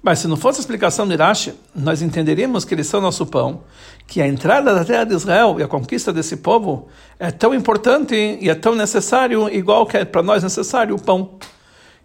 Mas 0.00 0.20
se 0.20 0.28
não 0.28 0.36
fosse 0.36 0.60
a 0.60 0.62
explicação 0.62 1.08
de 1.08 1.16
Rashi, 1.16 1.52
nós 1.74 2.00
entenderíamos 2.00 2.64
que 2.64 2.76
eles 2.76 2.86
são 2.86 3.00
nosso 3.00 3.26
pão, 3.26 3.62
que 4.06 4.22
a 4.22 4.28
entrada 4.28 4.72
da 4.72 4.84
terra 4.84 5.02
de 5.02 5.14
Israel 5.14 5.56
e 5.58 5.64
a 5.64 5.66
conquista 5.66 6.12
desse 6.12 6.36
povo 6.36 6.86
é 7.18 7.32
tão 7.32 7.52
importante 7.52 8.14
e 8.40 8.48
é 8.48 8.54
tão 8.54 8.76
necessário, 8.76 9.48
igual 9.52 9.84
que 9.84 9.96
é 9.96 10.04
para 10.04 10.22
nós 10.22 10.44
necessário 10.44 10.94
o 10.94 11.02
pão. 11.02 11.36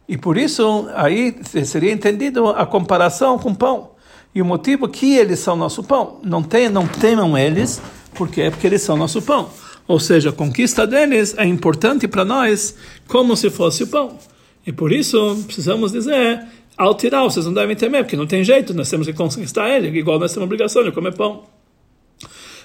E 0.08 0.18
por 0.18 0.38
isso, 0.38 0.88
aí 0.94 1.36
seria 1.66 1.92
entendido 1.92 2.50
a 2.50 2.66
comparação 2.66 3.38
com 3.38 3.54
pão. 3.54 3.92
E 4.34 4.42
o 4.42 4.46
motivo 4.46 4.88
que 4.88 5.16
eles 5.16 5.40
são 5.40 5.56
nosso 5.56 5.84
pão. 5.84 6.20
Não, 6.24 6.42
tem, 6.42 6.70
não 6.70 6.88
temam 6.88 7.38
eles, 7.38 7.82
porque 8.14 8.42
é 8.42 8.50
porque 8.50 8.68
eles 8.68 8.82
são 8.82 8.98
nosso 8.98 9.22
pão. 9.22 9.50
Ou 9.88 10.00
seja, 10.00 10.30
a 10.30 10.34
conquista 10.34 10.88
deles 10.88 11.36
é 11.38 11.46
importante 11.46 12.08
para 12.08 12.24
nós 12.24 12.76
como 13.08 13.36
se 13.36 13.50
fosse 13.50 13.84
o 13.84 13.88
pão. 13.88 14.18
E 14.66 14.72
por 14.72 14.92
isso 14.92 15.44
precisamos 15.46 15.92
dizer, 15.92 16.46
ao 16.78 16.96
tirar, 16.96 17.24
vocês 17.24 17.46
não 17.46 17.54
devem 17.54 17.76
temer, 17.76 18.04
porque 18.04 18.16
não 18.16 18.28
tem 18.28 18.44
jeito, 18.44 18.74
nós 18.74 18.90
temos 18.90 19.08
que 19.08 19.14
conquistar 19.14 19.70
ele, 19.70 19.88
igual 19.98 20.20
nós 20.20 20.32
temos 20.32 20.44
a 20.44 20.46
obrigação 20.46 20.84
de 20.84 20.92
comer 20.92 21.14
pão. 21.14 21.44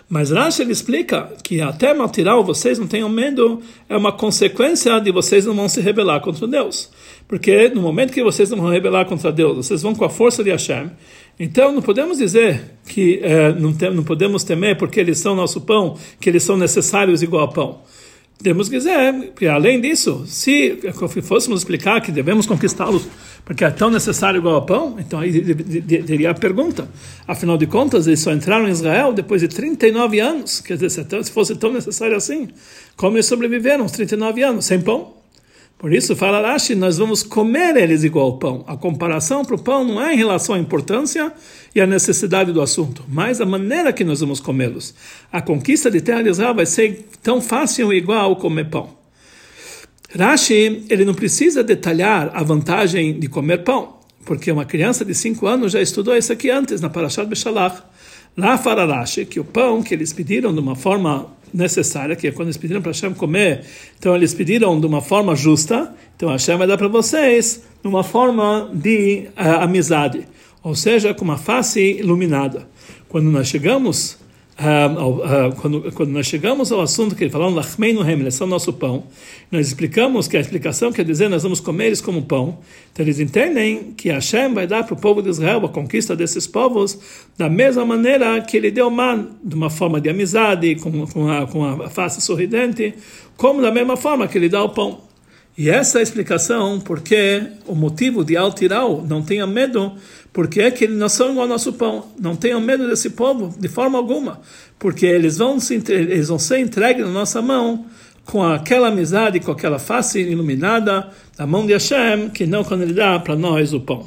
Mas 0.08 0.30
Rashi 0.30 0.62
ele 0.62 0.72
explica 0.72 1.32
que 1.42 1.60
até 1.60 1.92
Maltiral, 1.92 2.44
vocês 2.44 2.78
não 2.78 2.86
tenham 2.86 3.08
medo, 3.08 3.60
é 3.88 3.96
uma 3.96 4.12
consequência 4.12 5.00
de 5.00 5.10
vocês 5.10 5.44
não 5.44 5.54
vão 5.54 5.68
se 5.68 5.80
rebelar 5.80 6.20
contra 6.20 6.46
Deus. 6.46 6.90
Porque 7.26 7.68
no 7.70 7.82
momento 7.82 8.12
que 8.12 8.22
vocês 8.22 8.50
não 8.50 8.58
vão 8.58 8.70
rebelar 8.70 9.06
contra 9.06 9.32
Deus, 9.32 9.66
vocês 9.66 9.82
vão 9.82 9.94
com 9.94 10.04
a 10.04 10.10
força 10.10 10.44
de 10.44 10.50
Hashem. 10.50 10.90
Então 11.38 11.72
não 11.72 11.82
podemos 11.82 12.18
dizer 12.18 12.78
que 12.88 13.18
é, 13.20 13.52
não, 13.52 13.74
tem, 13.74 13.92
não 13.92 14.04
podemos 14.04 14.44
temer 14.44 14.78
porque 14.78 15.00
eles 15.00 15.18
são 15.18 15.34
nosso 15.34 15.60
pão, 15.62 15.98
que 16.20 16.30
eles 16.30 16.44
são 16.44 16.56
necessários 16.56 17.20
igual 17.20 17.44
a 17.44 17.48
pão. 17.48 17.80
Temos 18.42 18.68
que 18.68 18.76
dizer 18.76 19.32
que 19.34 19.46
além 19.46 19.80
disso, 19.80 20.24
se 20.26 20.78
fôssemos 21.22 21.60
explicar 21.60 22.00
que 22.00 22.12
devemos 22.12 22.46
conquistá-los 22.46 23.08
porque 23.46 23.64
é 23.64 23.70
tão 23.70 23.90
necessário 23.90 24.38
igual 24.38 24.56
a 24.56 24.62
pão, 24.62 24.96
então 24.98 25.20
aí 25.20 25.54
teria 26.04 26.30
a 26.32 26.34
pergunta. 26.34 26.88
Afinal 27.28 27.56
de 27.56 27.64
contas, 27.64 28.08
eles 28.08 28.18
só 28.18 28.32
entraram 28.32 28.66
em 28.66 28.72
Israel 28.72 29.12
depois 29.12 29.40
de 29.40 29.46
39 29.46 30.18
anos. 30.18 30.60
Quer 30.60 30.76
dizer, 30.76 31.06
se 31.22 31.30
fosse 31.30 31.54
tão 31.54 31.72
necessário 31.72 32.16
assim, 32.16 32.48
como 32.96 33.16
eles 33.16 33.26
sobreviveram 33.26 33.84
os 33.84 33.92
39 33.92 34.42
anos 34.42 34.64
sem 34.64 34.80
pão? 34.80 35.14
Por 35.78 35.92
isso, 35.92 36.16
fala 36.16 36.40
Rashi, 36.40 36.74
nós 36.74 36.96
vamos 36.96 37.22
comer 37.22 37.76
eles 37.76 38.02
igual 38.02 38.38
pão. 38.38 38.64
A 38.66 38.78
comparação 38.78 39.44
para 39.44 39.56
o 39.56 39.62
pão 39.62 39.84
não 39.84 40.02
é 40.02 40.14
em 40.14 40.16
relação 40.16 40.54
à 40.54 40.58
importância 40.58 41.30
e 41.74 41.80
à 41.82 41.86
necessidade 41.86 42.50
do 42.50 42.62
assunto, 42.62 43.04
mas 43.06 43.42
a 43.42 43.46
maneira 43.46 43.92
que 43.92 44.02
nós 44.02 44.20
vamos 44.20 44.40
comê-los. 44.40 44.94
A 45.30 45.42
conquista 45.42 45.90
de 45.90 46.00
terra 46.00 46.22
de 46.22 46.30
Israel 46.30 46.54
vai 46.54 46.64
ser 46.64 47.06
tão 47.22 47.42
fácil 47.42 47.92
igual 47.92 48.36
comer 48.36 48.70
pão. 48.70 48.96
Rashi, 50.18 50.86
ele 50.88 51.04
não 51.04 51.12
precisa 51.12 51.62
detalhar 51.62 52.30
a 52.32 52.42
vantagem 52.42 53.20
de 53.20 53.28
comer 53.28 53.58
pão, 53.58 53.96
porque 54.24 54.50
uma 54.50 54.64
criança 54.64 55.04
de 55.04 55.14
5 55.14 55.46
anos 55.46 55.72
já 55.72 55.82
estudou 55.82 56.16
isso 56.16 56.32
aqui 56.32 56.48
antes, 56.48 56.80
na 56.80 56.88
Parashat 56.88 57.28
Beshalach. 57.28 57.82
Lá 58.34 58.56
fala 58.56 58.86
Rashi 58.86 59.26
que 59.26 59.38
o 59.38 59.44
pão 59.44 59.82
que 59.82 59.92
eles 59.92 60.10
pediram 60.14 60.54
de 60.54 60.60
uma 60.60 60.74
forma 60.74 61.35
necessária, 61.52 62.16
que 62.16 62.26
é 62.26 62.32
quando 62.32 62.48
eles 62.48 62.56
pediram 62.56 62.82
para 62.82 62.92
Hashem 62.92 63.14
comer, 63.14 63.64
então 63.98 64.14
eles 64.14 64.34
pediram 64.34 64.78
de 64.78 64.86
uma 64.86 65.00
forma 65.00 65.34
justa, 65.34 65.94
então 66.16 66.30
Hashem 66.30 66.56
vai 66.56 66.66
dar 66.66 66.76
para 66.76 66.88
vocês 66.88 67.62
de 67.82 67.88
uma 67.88 68.02
forma 68.02 68.70
de 68.72 69.28
uh, 69.36 69.62
amizade, 69.62 70.26
ou 70.62 70.74
seja, 70.74 71.14
com 71.14 71.24
uma 71.24 71.38
face 71.38 71.80
iluminada. 71.80 72.68
Quando 73.08 73.30
nós 73.30 73.48
chegamos 73.48 74.18
quando, 75.60 75.92
quando 75.92 76.10
nós 76.10 76.26
chegamos 76.26 76.72
ao 76.72 76.80
assunto 76.80 77.14
que 77.14 77.24
ele 77.24 77.30
falou, 77.30 77.50
Lachmeinu 77.50 78.02
Hem, 78.02 78.20
eles 78.20 78.34
são 78.34 78.46
nosso 78.46 78.72
pão, 78.72 79.04
nós 79.52 79.66
explicamos 79.68 80.26
que 80.26 80.36
a 80.36 80.40
explicação 80.40 80.90
quer 80.90 81.04
dizer 81.04 81.28
nós 81.28 81.42
vamos 81.42 81.60
comer 81.60 81.86
eles 81.86 82.00
como 82.00 82.22
pão. 82.22 82.58
Então 82.92 83.04
eles 83.04 83.20
entendem 83.20 83.92
que 83.94 84.08
Hashem 84.08 84.54
vai 84.54 84.66
dar 84.66 84.84
para 84.84 84.94
o 84.94 84.96
povo 84.96 85.22
de 85.22 85.28
Israel 85.28 85.64
a 85.66 85.68
conquista 85.68 86.16
desses 86.16 86.46
povos 86.46 86.98
da 87.36 87.50
mesma 87.50 87.84
maneira 87.84 88.40
que 88.40 88.56
ele 88.56 88.70
deu 88.70 88.90
man, 88.90 89.28
de 89.44 89.54
uma 89.54 89.68
forma 89.68 90.00
de 90.00 90.08
amizade, 90.08 90.74
com, 90.76 91.06
com, 91.06 91.30
a, 91.30 91.46
com 91.46 91.64
a 91.64 91.90
face 91.90 92.22
sorridente, 92.22 92.94
como 93.36 93.60
da 93.60 93.70
mesma 93.70 93.96
forma 93.96 94.26
que 94.26 94.38
ele 94.38 94.48
dá 94.48 94.62
o 94.62 94.70
pão. 94.70 95.06
E 95.58 95.70
essa 95.70 95.98
é 95.98 96.00
a 96.00 96.02
explicação 96.02 96.78
porque 96.80 97.42
o 97.66 97.74
motivo 97.74 98.22
de 98.22 98.36
Altiral 98.36 99.02
não 99.08 99.22
tenha 99.22 99.46
medo, 99.46 99.92
porque 100.36 100.60
é 100.60 100.70
que 100.70 100.84
eles 100.84 100.98
não 100.98 101.08
são 101.08 101.30
igual 101.30 101.44
ao 101.44 101.48
nosso 101.48 101.72
pão. 101.72 102.08
Não 102.20 102.36
tenham 102.36 102.60
medo 102.60 102.86
desse 102.86 103.08
povo 103.08 103.58
de 103.58 103.68
forma 103.68 103.96
alguma, 103.96 104.38
porque 104.78 105.06
eles 105.06 105.38
vão, 105.38 105.58
se, 105.58 105.82
eles 105.88 106.28
vão 106.28 106.38
ser 106.38 106.58
entregues 106.58 107.06
na 107.06 107.10
nossa 107.10 107.40
mão 107.40 107.86
com 108.22 108.44
aquela 108.44 108.88
amizade, 108.88 109.40
com 109.40 109.50
aquela 109.50 109.78
face 109.78 110.20
iluminada 110.20 111.08
da 111.38 111.46
mão 111.46 111.64
de 111.64 111.72
Hashem, 111.72 112.28
que 112.28 112.44
não 112.44 112.62
quando 112.62 112.82
ele 112.82 112.92
dá 112.92 113.18
para 113.18 113.34
nós 113.34 113.72
o 113.72 113.80
pão. 113.80 114.06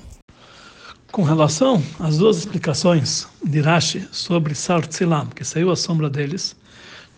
Com 1.12 1.24
relação 1.24 1.82
às 2.00 2.20
duas 2.20 2.38
explicações 2.38 3.28
de 3.44 3.60
Rashi 3.60 4.08
sobre 4.12 4.54
Sartzilam, 4.54 5.30
que 5.36 5.44
saiu 5.44 5.72
a 5.72 5.76
sombra 5.76 6.12
deles, 6.12 6.56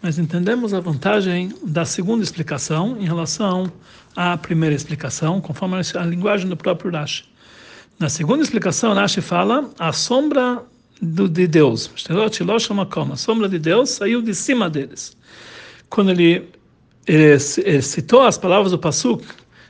nós 0.01 0.17
entendemos 0.19 0.73
a 0.73 0.79
vantagem 0.79 1.53
da 1.61 1.83
segunda 1.83 2.23
explicação 2.23 2.95
em 2.97 3.03
relação 3.03 3.69
à 4.15 4.37
primeira 4.37 4.73
explicação, 4.73 5.41
conforme 5.41 5.75
a 5.75 6.05
linguagem 6.05 6.47
do 6.47 6.55
próprio 6.55 6.89
Rashi. 6.93 7.29
Na 8.01 8.09
segunda 8.09 8.41
explicação, 8.41 8.95
Rashi 8.95 9.21
fala 9.21 9.69
a 9.77 9.93
sombra 9.93 10.63
do, 10.99 11.29
de 11.29 11.45
Deus, 11.45 11.87
a 12.09 13.15
sombra 13.15 13.47
de 13.47 13.59
Deus 13.59 13.91
saiu 13.91 14.23
de 14.23 14.33
cima 14.33 14.67
deles. 14.67 15.15
Quando 15.87 16.09
ele, 16.09 16.49
ele, 17.05 17.37
ele 17.63 17.81
citou 17.83 18.23
as 18.23 18.39
palavras 18.39 18.71
do 18.71 18.79
Pasuk, 18.79 19.23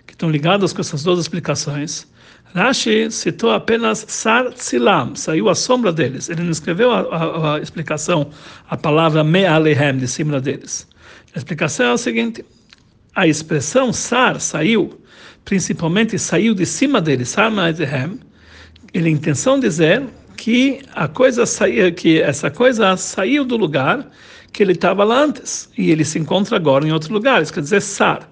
que 0.08 0.14
estão 0.14 0.30
ligadas 0.32 0.72
com 0.72 0.80
essas 0.80 1.04
duas 1.04 1.20
explicações, 1.20 2.08
Rashi 2.56 3.12
citou 3.12 3.52
apenas 3.52 4.06
Sar 4.08 4.54
Tzilam, 4.54 5.14
saiu 5.14 5.50
a 5.50 5.54
sombra 5.54 5.92
deles. 5.92 6.30
Ele 6.30 6.44
não 6.44 6.52
escreveu 6.52 6.90
a, 6.90 7.02
a, 7.02 7.56
a 7.56 7.60
explicação, 7.60 8.32
a 8.70 8.78
palavra 8.78 9.26
Me 9.26 9.46
Alehem, 9.46 9.98
de 9.98 10.08
cima 10.08 10.40
deles. 10.40 10.88
A 11.36 11.38
explicação 11.38 11.88
é 11.88 11.94
o 11.96 11.98
seguinte: 11.98 12.46
a 13.14 13.28
expressão 13.28 13.92
Sar 13.92 14.40
saiu 14.40 15.01
principalmente 15.46 16.18
saiu 16.18 16.54
de 16.54 16.66
cima 16.66 17.02
dele, 17.02 17.26
Sarmaezehem, 17.26 18.20
ele 18.94 19.08
a 19.08 19.12
intenção 19.12 19.60
dizer 19.60 20.04
que 20.38 20.82
a 20.94 21.08
coisa 21.08 21.46
saía, 21.46 21.92
que 21.92 22.20
essa 22.20 22.50
coisa 22.50 22.96
saiu 22.98 23.46
do 23.46 23.58
lugar 23.58 24.10
que 24.52 24.64
ele 24.64 24.74
estava 24.74 25.04
lá 25.04 25.24
antes 25.24 25.70
e 25.78 25.92
ele 25.92 26.04
se 26.04 26.20
encontra 26.20 26.58
agora 26.58 26.86
em 26.86 26.92
outro 26.92 27.14
lugar, 27.14 27.42
isso 27.42 27.54
quer 27.54 27.62
dizer 27.62 27.82
Sar. 27.82 28.30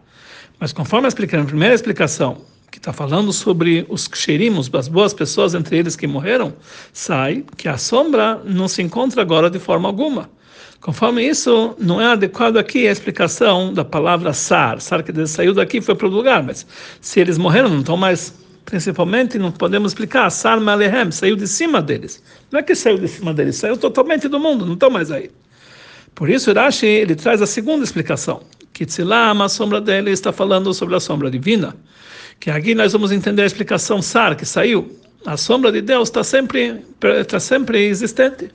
Mas 0.60 0.74
conforme 0.74 1.08
na 1.08 1.46
primeira 1.46 1.74
explicação, 1.74 2.42
que 2.70 2.78
está 2.78 2.94
falando 2.94 3.32
sobre 3.34 3.86
os 3.90 4.08
ksherimos, 4.08 4.70
as 4.74 4.88
boas 4.88 5.14
pessoas 5.14 5.56
entre 5.56 5.78
eles 5.78 5.96
que 5.96 6.06
morreram, 6.06 6.54
sai 6.94 7.44
que 7.58 7.68
a 7.68 7.78
sombra 7.78 8.42
não 8.46 8.68
se 8.68 8.82
encontra 8.82 9.22
agora 9.22 9.50
de 9.50 9.60
forma 9.60 9.88
alguma. 9.88 10.30
Conforme 10.82 11.22
isso, 11.28 11.76
não 11.78 12.00
é 12.00 12.06
adequado 12.06 12.58
aqui 12.58 12.88
a 12.88 12.92
explicação 12.92 13.74
da 13.74 13.84
palavra 13.84 14.32
sar. 14.32 14.80
Sar 14.80 15.04
que 15.04 15.28
saiu 15.28 15.54
daqui 15.54 15.82
foi 15.82 15.94
para 15.94 16.08
o 16.08 16.10
lugar, 16.10 16.42
mas 16.42 16.66
se 17.02 17.20
eles 17.20 17.38
morreram, 17.38 17.70
não 17.70 17.80
estão 17.80 17.98
mais. 17.98 18.34
Principalmente, 18.64 19.38
não 19.38 19.52
podemos 19.52 19.92
explicar. 19.92 20.30
Sar 20.30 20.62
Malehem 20.62 21.12
saiu 21.12 21.36
de 21.36 21.48
cima 21.48 21.82
deles. 21.82 22.24
Não 22.52 22.60
é 22.60 22.64
que 22.64 22.76
saiu 22.76 22.98
de 22.98 23.08
cima 23.08 23.34
deles, 23.34 23.56
saiu 23.56 23.76
totalmente 23.76 24.28
do 24.28 24.40
mundo, 24.40 24.66
não 24.66 24.76
estão 24.76 24.90
mais 24.90 25.12
aí. 25.12 25.30
Por 26.16 26.30
isso, 26.30 26.54
Rashi 26.54 26.86
ele 26.86 27.16
traz 27.16 27.42
a 27.42 27.48
segunda 27.48 27.84
explicação. 27.84 28.42
Que 28.72 28.86
a 28.86 29.50
sombra 29.50 29.82
dele, 29.82 30.12
está 30.12 30.32
falando 30.32 30.74
sobre 30.74 30.96
a 30.96 31.00
sombra 31.00 31.30
divina. 31.30 31.76
Que 32.40 32.50
aqui 32.50 32.74
nós 32.74 32.94
vamos 32.94 33.12
entender 33.12 33.42
a 33.42 33.46
explicação 33.46 34.02
Sar, 34.02 34.36
que 34.38 34.46
saiu. 34.46 34.96
A 35.26 35.36
sombra 35.36 35.72
de 35.72 35.82
Deus 35.82 36.08
está 36.08 36.24
sempre, 36.24 36.86
está 37.20 37.40
sempre 37.40 37.86
existente 37.88 38.50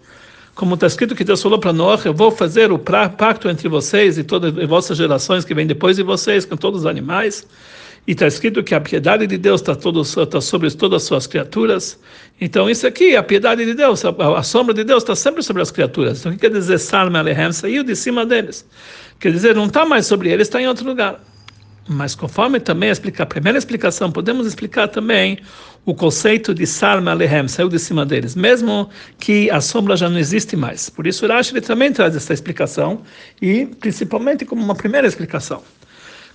como 0.54 0.74
está 0.74 0.86
escrito 0.86 1.14
que 1.14 1.24
Deus 1.24 1.42
falou 1.42 1.58
para 1.58 1.72
nós, 1.72 2.04
eu 2.04 2.14
vou 2.14 2.30
fazer 2.30 2.70
o 2.70 2.78
pacto 2.78 3.48
entre 3.48 3.68
vocês 3.68 4.18
e 4.18 4.24
todas 4.24 4.56
as 4.56 4.68
vossas 4.68 4.96
gerações 4.96 5.44
que 5.44 5.52
vêm 5.54 5.66
depois 5.66 5.96
de 5.96 6.02
vocês, 6.02 6.44
com 6.44 6.56
todos 6.56 6.80
os 6.80 6.86
animais. 6.86 7.46
E 8.06 8.12
está 8.12 8.26
escrito 8.26 8.62
que 8.62 8.74
a 8.74 8.80
piedade 8.80 9.26
de 9.26 9.38
Deus 9.38 9.62
está, 9.62 9.72
está 9.72 10.40
sobre 10.40 10.70
todas 10.70 11.02
as 11.02 11.08
suas 11.08 11.26
criaturas. 11.26 11.98
Então, 12.40 12.68
isso 12.68 12.86
aqui, 12.86 13.16
a 13.16 13.22
piedade 13.22 13.64
de 13.64 13.74
Deus, 13.74 14.04
a, 14.04 14.10
a 14.38 14.42
sombra 14.42 14.74
de 14.74 14.84
Deus 14.84 15.02
está 15.02 15.16
sempre 15.16 15.42
sobre 15.42 15.62
as 15.62 15.70
criaturas. 15.70 16.20
Então, 16.20 16.30
o 16.30 16.34
que 16.34 16.42
quer 16.42 16.50
dizer 16.50 16.78
Salma 16.78 17.18
Alehem? 17.18 17.50
Saiu 17.52 17.82
de 17.82 17.96
cima 17.96 18.26
deles. 18.26 18.64
Quer 19.18 19.32
dizer, 19.32 19.54
não 19.54 19.66
está 19.66 19.86
mais 19.86 20.06
sobre 20.06 20.30
eles, 20.30 20.46
está 20.46 20.60
em 20.60 20.68
outro 20.68 20.86
lugar. 20.86 21.18
Mas 21.88 22.14
conforme 22.14 22.60
também 22.60 22.90
a 22.90 23.26
primeira 23.26 23.58
explicação, 23.58 24.12
podemos 24.12 24.46
explicar 24.46 24.88
também 24.88 25.38
o 25.86 25.94
conceito 25.94 26.54
de 26.54 26.66
Sarma 26.66 27.10
Alehem, 27.10 27.46
saiu 27.46 27.68
de 27.68 27.78
cima 27.78 28.06
deles, 28.06 28.34
mesmo 28.34 28.88
que 29.18 29.50
a 29.50 29.60
sombra 29.60 29.96
já 29.96 30.08
não 30.08 30.18
existe 30.18 30.56
mais. 30.56 30.88
Por 30.88 31.06
isso, 31.06 31.26
Rashi 31.26 31.52
ele 31.52 31.60
também 31.60 31.92
traz 31.92 32.16
essa 32.16 32.32
explicação, 32.32 33.02
e 33.40 33.66
principalmente 33.66 34.44
como 34.44 34.62
uma 34.62 34.74
primeira 34.74 35.06
explicação. 35.06 35.62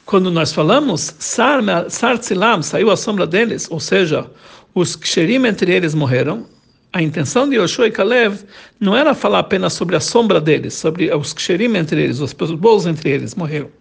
Quando 0.06 0.30
nós 0.30 0.54
falamos 0.54 1.16
Sartzilam, 1.20 2.62
saiu 2.62 2.92
a 2.92 2.98
sombra 2.98 3.26
deles, 3.26 3.68
ou 3.70 3.80
seja, 3.80 4.30
os 4.74 4.96
Ksherim 4.96 5.46
entre 5.46 5.72
eles 5.72 5.96
morreram, 5.96 6.46
a 6.92 7.02
intenção 7.02 7.48
de 7.48 7.56
Yoshua 7.56 7.88
e 7.88 7.92
Kalev 7.92 8.44
não 8.80 8.98
era 8.98 9.14
falar 9.14 9.40
apenas 9.40 9.74
sobre 9.74 9.96
a 9.96 10.00
sombra 10.00 10.42
deles, 10.42 10.74
sobre 10.74 11.14
os 11.14 11.34
Ksherim 11.34 11.76
entre 11.76 12.04
eles, 12.04 12.20
os 12.20 12.34
bons 12.34 12.86
entre 12.86 13.10
eles 13.10 13.36
morreram 13.36 13.79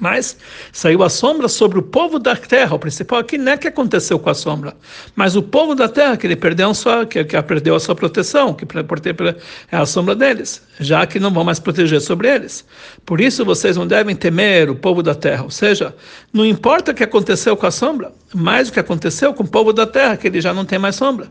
mas 0.00 0.36
saiu 0.72 1.02
a 1.02 1.08
sombra 1.08 1.48
sobre 1.48 1.78
o 1.78 1.82
povo 1.82 2.18
da 2.18 2.36
terra. 2.36 2.74
O 2.74 2.78
principal 2.78 3.18
aqui 3.18 3.36
não 3.36 3.52
é 3.52 3.56
que 3.56 3.68
aconteceu 3.68 4.18
com 4.18 4.30
a 4.30 4.34
sombra, 4.34 4.76
mas 5.14 5.36
o 5.36 5.42
povo 5.42 5.74
da 5.74 5.88
terra 5.88 6.16
que 6.16 6.26
ele 6.26 6.36
perdeu 6.36 6.72
sua, 6.74 7.06
que, 7.06 7.24
que 7.24 7.42
perdeu 7.42 7.74
a 7.74 7.80
sua 7.80 7.94
proteção, 7.94 8.54
que 8.54 8.64
é 9.72 9.76
a 9.76 9.86
sombra 9.86 10.14
deles, 10.14 10.62
já 10.80 11.06
que 11.06 11.18
não 11.18 11.32
vão 11.32 11.44
mais 11.44 11.58
proteger 11.58 12.00
sobre 12.00 12.28
eles. 12.28 12.64
Por 13.04 13.20
isso 13.20 13.44
vocês 13.44 13.76
não 13.76 13.86
devem 13.86 14.14
temer 14.14 14.70
o 14.70 14.76
povo 14.76 15.02
da 15.02 15.14
terra. 15.14 15.44
Ou 15.44 15.50
seja, 15.50 15.94
não 16.32 16.44
importa 16.44 16.92
o 16.92 16.94
que 16.94 17.02
aconteceu 17.04 17.56
com 17.56 17.66
a 17.66 17.70
sombra, 17.70 18.12
mais 18.34 18.68
o 18.68 18.72
que 18.72 18.80
aconteceu 18.80 19.32
com 19.32 19.42
o 19.42 19.48
povo 19.48 19.72
da 19.72 19.86
terra, 19.86 20.16
que 20.16 20.26
ele 20.26 20.40
já 20.40 20.52
não 20.52 20.64
tem 20.64 20.78
mais 20.78 20.96
sombra. 20.96 21.28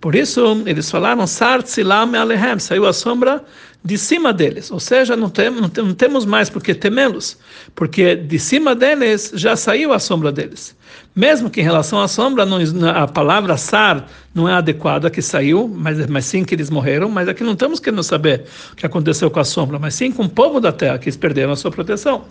Por 0.00 0.14
isso 0.14 0.62
eles 0.64 0.90
falaram 0.90 1.26
Sar 1.26 1.62
Tzilam 1.62 2.14
Alehem, 2.14 2.58
saiu 2.58 2.86
a 2.86 2.92
sombra 2.92 3.44
de 3.84 3.96
cima 3.96 4.32
deles, 4.32 4.70
ou 4.70 4.80
seja, 4.80 5.16
não, 5.16 5.30
tem, 5.30 5.50
não, 5.50 5.68
tem, 5.68 5.84
não 5.84 5.94
temos 5.94 6.24
mais 6.24 6.50
por 6.50 6.62
que 6.62 6.74
temê-los, 6.74 7.38
porque 7.74 8.16
de 8.16 8.38
cima 8.38 8.74
deles 8.74 9.32
já 9.34 9.56
saiu 9.56 9.92
a 9.92 9.98
sombra 9.98 10.32
deles. 10.32 10.76
Mesmo 11.14 11.48
que 11.48 11.60
em 11.60 11.64
relação 11.64 12.00
à 12.00 12.08
sombra, 12.08 12.44
não, 12.44 12.58
a 12.88 13.06
palavra 13.06 13.56
sar 13.56 14.06
não 14.34 14.48
é 14.48 14.52
adequada 14.52 15.10
que 15.10 15.22
saiu, 15.22 15.68
mas, 15.68 16.06
mas 16.06 16.24
sim 16.26 16.44
que 16.44 16.54
eles 16.54 16.70
morreram, 16.70 17.08
mas 17.08 17.28
aqui 17.28 17.42
não 17.42 17.52
estamos 17.52 17.80
querendo 17.80 18.02
saber 18.02 18.44
o 18.72 18.76
que 18.76 18.86
aconteceu 18.86 19.30
com 19.30 19.40
a 19.40 19.44
sombra, 19.44 19.78
mas 19.78 19.94
sim 19.94 20.12
com 20.12 20.24
o 20.24 20.28
povo 20.28 20.60
da 20.60 20.72
terra, 20.72 20.98
que 20.98 21.06
eles 21.08 21.16
perderam 21.16 21.52
a 21.52 21.56
sua 21.56 21.70
proteção. 21.70 22.24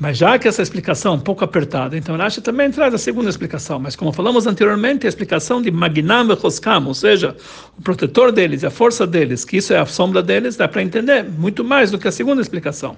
Mas 0.00 0.16
já 0.16 0.38
que 0.38 0.46
essa 0.46 0.62
explicação 0.62 1.14
é 1.14 1.16
um 1.16 1.20
pouco 1.20 1.44
apertada, 1.44 1.96
então 1.96 2.16
Rashi 2.16 2.40
também 2.40 2.70
traz 2.70 2.94
a 2.94 2.98
segunda 2.98 3.28
explicação. 3.28 3.80
Mas 3.80 3.96
como 3.96 4.12
falamos 4.12 4.46
anteriormente, 4.46 5.06
a 5.06 5.08
explicação 5.08 5.60
de 5.60 5.72
Magnam 5.72 6.36
Choskam, 6.40 6.86
ou 6.86 6.94
seja, 6.94 7.36
o 7.76 7.82
protetor 7.82 8.30
deles 8.30 8.62
a 8.62 8.70
força 8.70 9.04
deles, 9.04 9.44
que 9.44 9.56
isso 9.56 9.72
é 9.72 9.78
a 9.78 9.86
sombra 9.86 10.22
deles, 10.22 10.56
dá 10.56 10.68
para 10.68 10.82
entender 10.82 11.24
muito 11.24 11.64
mais 11.64 11.90
do 11.90 11.98
que 11.98 12.06
a 12.06 12.12
segunda 12.12 12.40
explicação. 12.40 12.96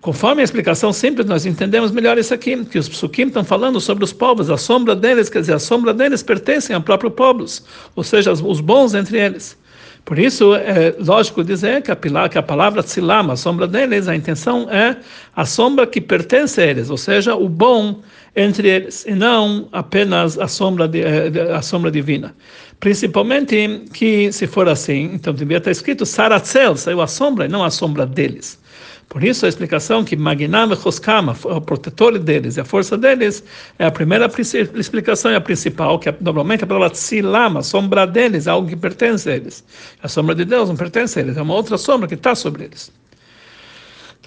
Conforme 0.00 0.40
a 0.40 0.44
explicação 0.44 0.90
simples, 0.90 1.26
nós 1.26 1.44
entendemos 1.44 1.90
melhor 1.90 2.16
isso 2.16 2.32
aqui, 2.32 2.64
que 2.64 2.78
os 2.78 2.88
psukim 2.88 3.26
estão 3.26 3.44
falando 3.44 3.78
sobre 3.78 4.04
os 4.04 4.12
povos, 4.12 4.48
a 4.48 4.56
sombra 4.56 4.96
deles, 4.96 5.28
quer 5.28 5.40
dizer, 5.40 5.54
a 5.54 5.58
sombra 5.58 5.92
deles 5.92 6.22
pertencem 6.22 6.74
ao 6.74 6.80
próprio 6.80 7.10
povos, 7.10 7.62
ou 7.94 8.02
seja, 8.04 8.32
os 8.32 8.60
bons 8.60 8.94
entre 8.94 9.18
eles. 9.18 9.58
Por 10.06 10.20
isso, 10.20 10.54
é 10.54 10.94
lógico 11.00 11.42
dizer 11.42 11.82
que 11.82 11.90
a, 11.90 11.96
que 12.28 12.38
a 12.38 12.42
palavra 12.42 12.80
tzilam, 12.80 13.28
a 13.28 13.36
sombra 13.36 13.66
deles, 13.66 14.06
a 14.06 14.14
intenção 14.14 14.70
é 14.70 14.96
a 15.34 15.44
sombra 15.44 15.84
que 15.84 16.00
pertence 16.00 16.60
a 16.60 16.64
eles, 16.64 16.90
ou 16.90 16.96
seja, 16.96 17.34
o 17.34 17.48
bom 17.48 18.00
entre 18.36 18.68
eles, 18.68 19.04
e 19.04 19.16
não 19.16 19.68
apenas 19.72 20.38
a 20.38 20.46
sombra, 20.46 20.86
de, 20.86 21.00
eh, 21.00 21.52
a 21.52 21.60
sombra 21.60 21.90
divina. 21.90 22.32
Principalmente 22.78 23.82
que, 23.92 24.30
se 24.30 24.46
for 24.46 24.68
assim, 24.68 25.10
então 25.12 25.34
devia 25.34 25.56
estar 25.56 25.72
escrito 25.72 26.06
Saratzel, 26.06 26.76
saiu 26.76 27.00
a 27.00 27.08
sombra 27.08 27.46
e 27.46 27.48
não 27.48 27.64
a 27.64 27.70
sombra 27.70 28.06
deles. 28.06 28.60
Por 29.08 29.22
isso 29.22 29.46
a 29.46 29.48
explicação 29.48 30.04
que 30.04 30.16
Magnam 30.16 30.74
Choskama, 30.74 31.36
o 31.44 31.60
protetor 31.60 32.18
deles 32.18 32.58
a 32.58 32.64
força 32.64 32.98
deles, 32.98 33.42
é 33.78 33.86
a 33.86 33.90
primeira 33.90 34.30
explicação 34.74 35.30
e 35.30 35.36
a 35.36 35.40
principal, 35.40 35.98
que 35.98 36.08
é, 36.08 36.16
normalmente 36.20 36.64
a 36.64 36.66
palavra 36.66 36.90
Tzilam, 36.90 37.58
a 37.58 37.62
sombra 37.62 38.06
deles, 38.06 38.46
é 38.46 38.50
algo 38.50 38.68
que 38.68 38.76
pertence 38.76 39.30
a 39.30 39.36
eles. 39.36 39.64
A 40.02 40.08
sombra 40.08 40.34
de 40.34 40.44
Deus 40.44 40.68
não 40.68 40.76
pertence 40.76 41.18
a 41.18 41.22
eles, 41.22 41.36
é 41.36 41.42
uma 41.42 41.54
outra 41.54 41.78
sombra 41.78 42.08
que 42.08 42.14
está 42.14 42.34
sobre 42.34 42.64
eles. 42.64 42.90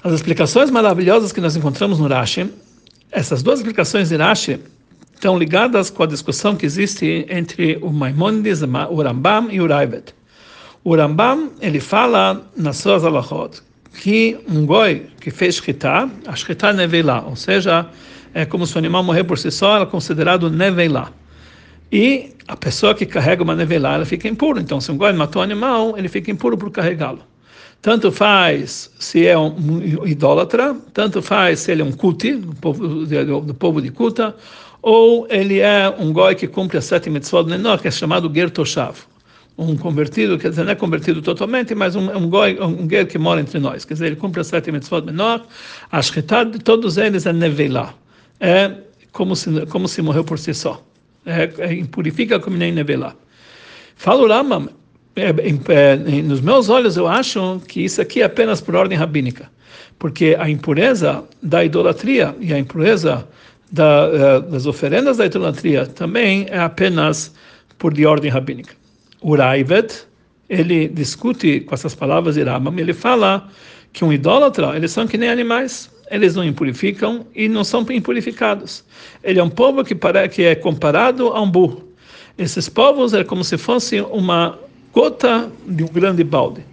As 0.01 0.13
explicações 0.13 0.71
maravilhosas 0.71 1.33
que 1.33 1.41
nós 1.41 1.57
encontramos 1.57 1.99
no 1.99 2.07
Rashi, 2.07 2.49
essas 3.11 3.43
duas 3.43 3.59
explicações 3.59 4.09
de 4.09 4.15
Rashi 4.15 4.59
estão 5.13 5.37
ligadas 5.37 5.89
com 5.89 6.03
a 6.03 6.07
discussão 6.07 6.55
que 6.55 6.65
existe 6.65 7.25
entre 7.29 7.77
o 7.81 7.91
Maimonides, 7.91 8.61
o 8.61 9.01
Rambam 9.01 9.51
e 9.51 9.59
o 9.59 9.67
Raibet. 9.67 10.15
O 10.85 10.95
Rambam, 10.95 11.51
ele 11.59 11.81
fala 11.81 12.49
nas 12.55 12.77
suas 12.77 13.03
alahot, 13.03 13.61
que 13.93 14.37
um 14.47 14.65
goi 14.65 15.07
que 15.19 15.31
fez 15.31 15.55
shkita, 15.55 16.09
a 16.27 16.35
shkita 16.35 16.73
neveilá, 16.73 17.23
ou 17.25 17.35
seja, 17.35 17.87
é 18.33 18.45
como 18.45 18.65
se 18.65 18.75
o 18.75 18.77
animal 18.77 19.03
morrer 19.03 19.23
por 19.23 19.37
si 19.37 19.51
só, 19.51 19.75
ela 19.75 19.83
é 19.83 19.87
considerado 19.87 20.49
neveilá. 20.49 21.11
E 21.91 22.33
a 22.47 22.55
pessoa 22.55 22.93
que 22.93 23.05
carrega 23.05 23.43
uma 23.43 23.55
neveilá, 23.55 23.95
ela 23.95 24.05
fica 24.05 24.27
impura. 24.27 24.61
Então, 24.61 24.79
se 24.79 24.91
um 24.91 24.97
goi 24.97 25.11
matou 25.13 25.41
um 25.41 25.43
animal, 25.43 25.97
ele 25.97 26.07
fica 26.07 26.29
impuro 26.29 26.57
por 26.57 26.69
carregá-lo. 26.71 27.21
Tanto 27.81 28.11
faz 28.11 28.91
se 28.99 29.25
é 29.25 29.37
um 29.37 30.05
idólatra, 30.05 30.75
tanto 30.93 31.21
faz 31.21 31.61
se 31.61 31.71
ele 31.71 31.81
é 31.81 31.85
um 31.85 31.91
kuti, 31.91 32.33
do 32.33 32.53
povo, 32.55 32.87
do, 32.87 33.41
do 33.41 33.53
povo 33.53 33.81
de 33.81 33.89
Kuta, 33.89 34.35
ou 34.81 35.25
ele 35.29 35.59
é 35.59 35.89
um 35.97 36.11
goi 36.11 36.35
que 36.35 36.47
cumpre 36.47 36.77
a 36.77 36.81
sete 36.81 37.09
mitzvot 37.09 37.45
menor, 37.45 37.79
que 37.81 37.87
é 37.87 37.91
chamado 37.91 38.31
Gertoshav 38.33 38.97
um 39.59 39.75
convertido, 39.75 40.37
quer 40.37 40.49
dizer, 40.49 40.63
não 40.63 40.71
é 40.71 40.75
convertido 40.75 41.21
totalmente, 41.21 41.75
mas 41.75 41.95
um, 41.95 42.09
um, 42.15 42.29
goi, 42.29 42.57
um 42.61 42.87
guer 42.87 43.05
que 43.05 43.17
mora 43.17 43.41
entre 43.41 43.59
nós. 43.59 43.83
Quer 43.83 43.95
dizer, 43.95 44.05
ele 44.07 44.15
cumpre 44.15 44.39
as 44.39 44.47
sete 44.47 44.71
mitzvot 44.71 45.05
menor, 45.05 45.45
a 45.91 46.01
shkita 46.01 46.45
de 46.45 46.59
todos 46.59 46.97
eles 46.97 47.25
é 47.25 47.33
nevelá. 47.33 47.93
É 48.39 48.73
como 49.11 49.35
se, 49.35 49.65
como 49.65 49.87
se 49.87 50.01
morreu 50.01 50.23
por 50.23 50.39
si 50.39 50.53
só. 50.53 50.81
É, 51.25 51.51
é, 51.57 51.73
impurifica 51.73 52.39
como 52.39 52.55
nem 52.55 52.71
nevelá. 52.71 53.13
Fala 53.97 54.23
o 54.23 54.27
Rambam, 54.27 54.69
é, 55.15 55.29
é, 55.29 55.95
nos 56.21 56.39
meus 56.39 56.69
olhos 56.69 56.95
eu 56.95 57.07
acho 57.07 57.61
que 57.67 57.81
isso 57.81 58.01
aqui 58.01 58.21
é 58.21 58.25
apenas 58.25 58.61
por 58.61 58.75
ordem 58.75 58.97
rabínica, 58.97 59.51
porque 59.97 60.37
a 60.39 60.49
impureza 60.49 61.25
da 61.43 61.65
idolatria 61.65 62.33
e 62.39 62.53
a 62.53 62.57
impureza 62.57 63.27
da, 63.69 64.39
das 64.39 64.65
oferendas 64.65 65.17
da 65.17 65.25
idolatria 65.25 65.85
também 65.85 66.47
é 66.49 66.59
apenas 66.59 67.33
por 67.77 67.93
de 67.93 68.05
ordem 68.05 68.31
rabínica. 68.31 68.78
O 69.21 69.35
Raivet, 69.35 70.05
ele 70.49 70.87
discute 70.87 71.59
com 71.61 71.75
essas 71.75 71.93
palavras 71.93 72.35
de 72.35 72.43
Rambam, 72.43 72.77
ele 72.77 72.93
fala 72.93 73.49
que 73.91 74.05
um 74.05 74.13
idólatra, 74.13 74.75
eles 74.75 74.91
são 74.91 75.07
que 75.07 75.17
nem 75.17 75.29
animais, 75.29 75.89
eles 76.09 76.35
não 76.35 76.43
impurificam 76.43 77.25
e 77.35 77.47
não 77.47 77.63
são 77.63 77.85
impurificados. 77.89 78.83
Ele 79.23 79.39
é 79.39 79.43
um 79.43 79.49
povo 79.49 79.83
que, 79.83 79.93
para, 79.93 80.27
que 80.27 80.43
é 80.43 80.55
comparado 80.55 81.27
a 81.27 81.41
um 81.41 81.49
burro. 81.49 81.87
Esses 82.37 82.69
povos 82.69 83.13
é 83.13 83.23
como 83.23 83.43
se 83.43 83.57
fosse 83.57 83.99
uma 84.01 84.57
gota 84.93 85.51
de 85.67 85.83
um 85.83 85.87
grande 85.87 86.23
balde. 86.23 86.63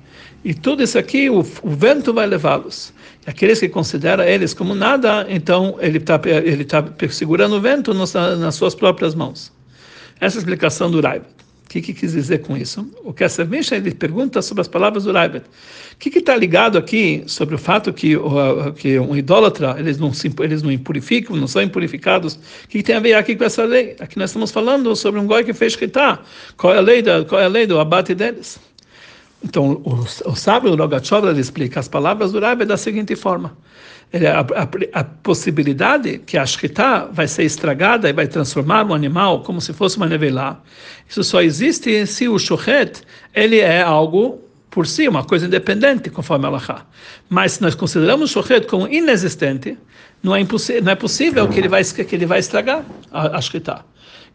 E 0.45 0.55
tudo 0.55 0.83
isso 0.83 0.97
aqui, 0.97 1.29
o, 1.29 1.41
o 1.41 1.71
vento 1.71 2.15
vai 2.15 2.27
levá-los. 2.27 2.93
Aqueles 3.27 3.59
que 3.59 3.69
consideram 3.69 4.23
eles 4.23 4.55
como 4.55 4.75
nada, 4.75 5.27
então 5.29 5.77
ele 5.81 5.99
está 5.99 6.21
ele 6.25 6.65
tá 6.65 6.85
segurando 7.11 7.57
o 7.57 7.61
vento 7.61 7.93
nas, 7.93 8.15
nas 8.15 8.55
suas 8.55 8.75
próprias 8.75 9.15
mãos. 9.15 9.53
Essa 10.21 10.37
é 10.37 10.39
a 10.39 10.43
explicação 10.43 10.89
do 10.89 11.01
Raiva. 11.01 11.27
O 11.67 11.69
que, 11.69 11.83
que 11.83 11.93
quis 11.93 12.13
dizer 12.13 12.39
com 12.39 12.57
isso? 12.57 12.89
O 13.03 13.13
que 13.13 13.25
essa 13.25 13.43
ele 13.73 13.93
pergunta 13.93 14.41
sobre 14.41 14.61
as 14.61 14.69
palavras 14.69 15.03
do 15.03 15.13
Raibet. 15.13 15.45
O 15.95 15.97
que 15.99 16.17
está 16.17 16.37
ligado 16.37 16.79
aqui 16.79 17.25
sobre 17.27 17.57
o 17.57 17.59
fato 17.59 17.93
que, 17.93 18.17
o, 18.17 18.73
que 18.73 19.01
um 19.01 19.17
idólatra 19.17 19.75
eles 19.77 19.99
não, 19.99 20.13
se, 20.13 20.33
eles 20.39 20.63
não 20.63 20.71
impurificam, 20.71 21.35
não 21.37 21.49
são 21.49 21.61
impurificados? 21.61 22.35
O 22.35 22.69
que, 22.69 22.79
que, 22.79 22.85
tem 22.85 22.95
a 22.95 23.01
ver 23.01 23.15
aqui 23.15 23.35
com 23.35 23.43
essa 23.43 23.65
lei? 23.65 23.97
Aqui 23.99 24.17
nós 24.17 24.31
estamos 24.31 24.53
falando 24.53 24.95
sobre 24.95 25.19
um 25.19 25.27
goi 25.27 25.43
que 25.43 25.53
fez 25.53 25.73
Shkita. 25.73 26.21
Qual 26.57 26.73
é 26.73 26.79
a 26.79 26.81
lei, 26.81 27.03
da, 27.03 27.25
qual 27.25 27.41
é 27.41 27.47
a 27.47 27.49
lei 27.49 27.67
do 27.67 27.81
abate 27.81 28.15
deles? 28.15 28.61
Então, 29.43 29.83
o, 29.85 30.31
o 30.31 30.37
sábio 30.37 30.73
Rogachov 30.77 31.37
explica 31.37 31.81
as 31.81 31.89
palavras 31.89 32.31
do 32.31 32.39
Raibet 32.39 32.69
da 32.69 32.77
seguinte 32.77 33.17
forma 33.17 33.57
a, 34.13 34.41
a, 34.41 35.01
a, 35.01 35.05
possibilidade 35.05 36.19
que 36.19 36.39
a 36.39 36.47
shkita 36.47 37.09
vai 37.13 37.27
ser 37.27 37.43
estragada 37.43 38.09
e 38.09 38.13
vai 38.13 38.27
transformar 38.27 38.87
um 38.87 38.95
animal 38.95 39.43
como 39.43 39.61
se 39.61 39.73
fosse 39.73 39.97
uma 39.97 40.07
nevelá, 40.07 40.61
isso 41.09 41.23
só 41.25 41.43
existe 41.43 42.07
se 42.07 42.29
o 42.29 42.39
shochet 42.39 43.03
ele 43.35 43.59
é 43.59 43.83
algo 43.83 44.41
por 44.71 44.87
si, 44.87 45.09
uma 45.09 45.25
coisa 45.25 45.47
independente, 45.47 46.11
conforme 46.11 46.47
Allah. 46.47 46.87
Mas 47.29 47.53
se 47.53 47.63
nós 47.63 47.75
consideramos 47.75 48.31
o 48.31 48.33
shochet 48.33 48.67
como 48.67 48.87
inexistente, 48.87 49.77
não 50.23 50.35
é, 50.37 50.41
não 50.83 50.93
é 50.93 50.95
possível 50.95 51.49
que 51.49 51.59
ele 51.59 51.69
vai, 51.69 51.83
que 51.83 52.15
ele 52.15 52.27
vai 52.27 52.41
estragar 52.41 52.85
a, 53.11 53.39
a 53.39 53.41
shkita. 53.41 53.85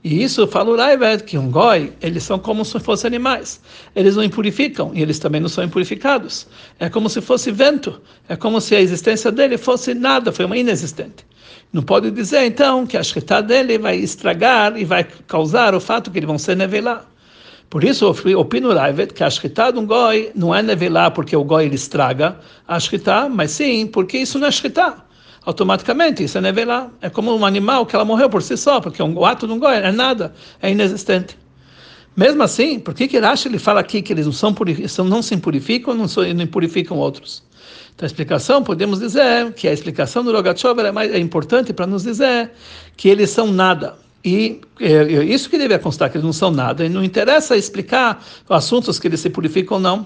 E 0.04 0.24
isso 0.24 0.48
fala 0.48 0.72
o 0.72 0.76
Raivet, 0.76 1.24
que 1.24 1.38
um 1.38 1.52
goi, 1.52 1.94
eles 2.02 2.24
são 2.24 2.40
como 2.40 2.66
se 2.66 2.80
fossem 2.80 3.08
animais. 3.08 3.62
Eles 3.96 4.16
não 4.16 4.24
impurificam 4.24 4.92
e 4.96 5.02
eles 5.02 5.20
também 5.20 5.40
não 5.40 5.50
são 5.50 5.64
impurificados. 5.64 6.48
É 6.80 6.90
como 6.90 7.08
se 7.08 7.22
fosse 7.22 7.52
vento. 7.52 8.02
É 8.28 8.36
como 8.36 8.60
se 8.60 8.76
a 8.76 8.82
existência 8.82 9.32
dele 9.32 9.60
fosse 9.60 9.94
nada, 9.94 10.32
foi 10.32 10.46
uma 10.46 10.58
inexistente. 10.58 11.24
Não 11.72 11.84
pode 11.84 12.10
dizer, 12.10 12.44
então, 12.46 12.88
que 12.88 12.98
a 12.98 13.04
shkita 13.04 13.44
dele 13.44 13.78
vai 13.78 13.96
estragar 13.98 14.76
e 14.76 14.84
vai 14.84 15.04
causar 15.28 15.76
o 15.76 15.80
fato 15.80 16.10
que 16.10 16.18
eles 16.18 16.28
vão 16.28 16.40
ser 16.40 16.58
nevelá. 16.58 17.06
Por 17.70 17.84
isso, 17.84 18.10
opino 18.10 18.74
Raivet 18.74 19.14
que 19.14 19.24
a 19.24 19.30
shkita 19.30 19.72
de 19.72 19.80
um 19.80 19.86
goi 19.86 20.32
não 20.36 20.54
é 20.54 20.64
nevelá 20.64 21.12
porque 21.12 21.36
o 21.36 21.44
goi 21.44 21.66
ele 21.66 21.76
estraga 21.76 22.38
a 22.68 22.80
shkita, 22.80 23.30
mas 23.30 23.52
sim 23.52 23.86
porque 23.86 24.18
isso 24.18 24.40
não 24.40 24.48
é 24.48 24.52
shkita 24.52 25.11
automaticamente 25.46 26.24
isso 26.24 26.38
é 26.38 26.42
nevelá. 26.42 26.90
É 27.02 27.10
como 27.10 27.36
um 27.36 27.46
animal 27.46 27.86
que 27.86 27.96
ela 27.96 28.06
morreu 28.06 28.30
por 28.30 28.42
si 28.42 28.56
só, 28.58 28.80
porque 28.80 29.02
o 29.02 29.26
ato 29.26 29.48
não 29.48 29.60
goi 29.60 29.76
é 29.76 29.92
nada, 29.92 30.34
é 30.62 30.72
inexistente. 30.72 31.38
Mesmo 32.16 32.44
assim, 32.44 32.80
por 32.80 32.94
que 32.94 33.08
que 33.08 33.20
Rashi 33.20 33.48
ele 33.48 33.58
fala 33.58 33.80
aqui 33.80 34.02
que 34.02 34.12
eles 34.12 34.26
não, 34.26 34.34
são, 34.34 34.54
não 35.06 35.22
se 35.22 35.38
purificam 35.38 35.94
não, 35.94 36.08
são, 36.08 36.24
não 36.34 36.48
purificam 36.48 36.98
outros? 36.98 37.42
Então 37.96 38.06
a 38.06 38.08
explicação, 38.08 38.64
podemos 38.64 39.00
dizer 39.00 39.54
que 39.54 39.68
a 39.68 39.74
explicação 39.74 40.24
do 40.24 40.32
Rogatchover 40.32 40.86
é, 40.86 40.92
mais, 40.92 41.12
é 41.14 41.20
importante 41.20 41.72
para 41.72 41.88
nos 41.88 42.04
dizer 42.04 42.52
que 42.98 43.08
eles 43.08 43.30
são 43.30 43.48
nada. 43.48 43.96
E 44.24 44.62
é 44.80 45.24
isso 45.24 45.50
que 45.50 45.58
deve 45.58 45.78
constar, 45.80 46.10
que 46.10 46.18
eles 46.18 46.26
não 46.26 46.34
são 46.34 46.52
nada. 46.52 46.86
E 46.86 46.90
não 46.90 47.04
interessa 47.04 47.56
explicar 47.56 48.24
assuntos 48.50 49.00
que 49.00 49.08
eles 49.08 49.20
se 49.20 49.30
purificam 49.30 49.78
ou 49.78 49.82
não. 49.82 50.06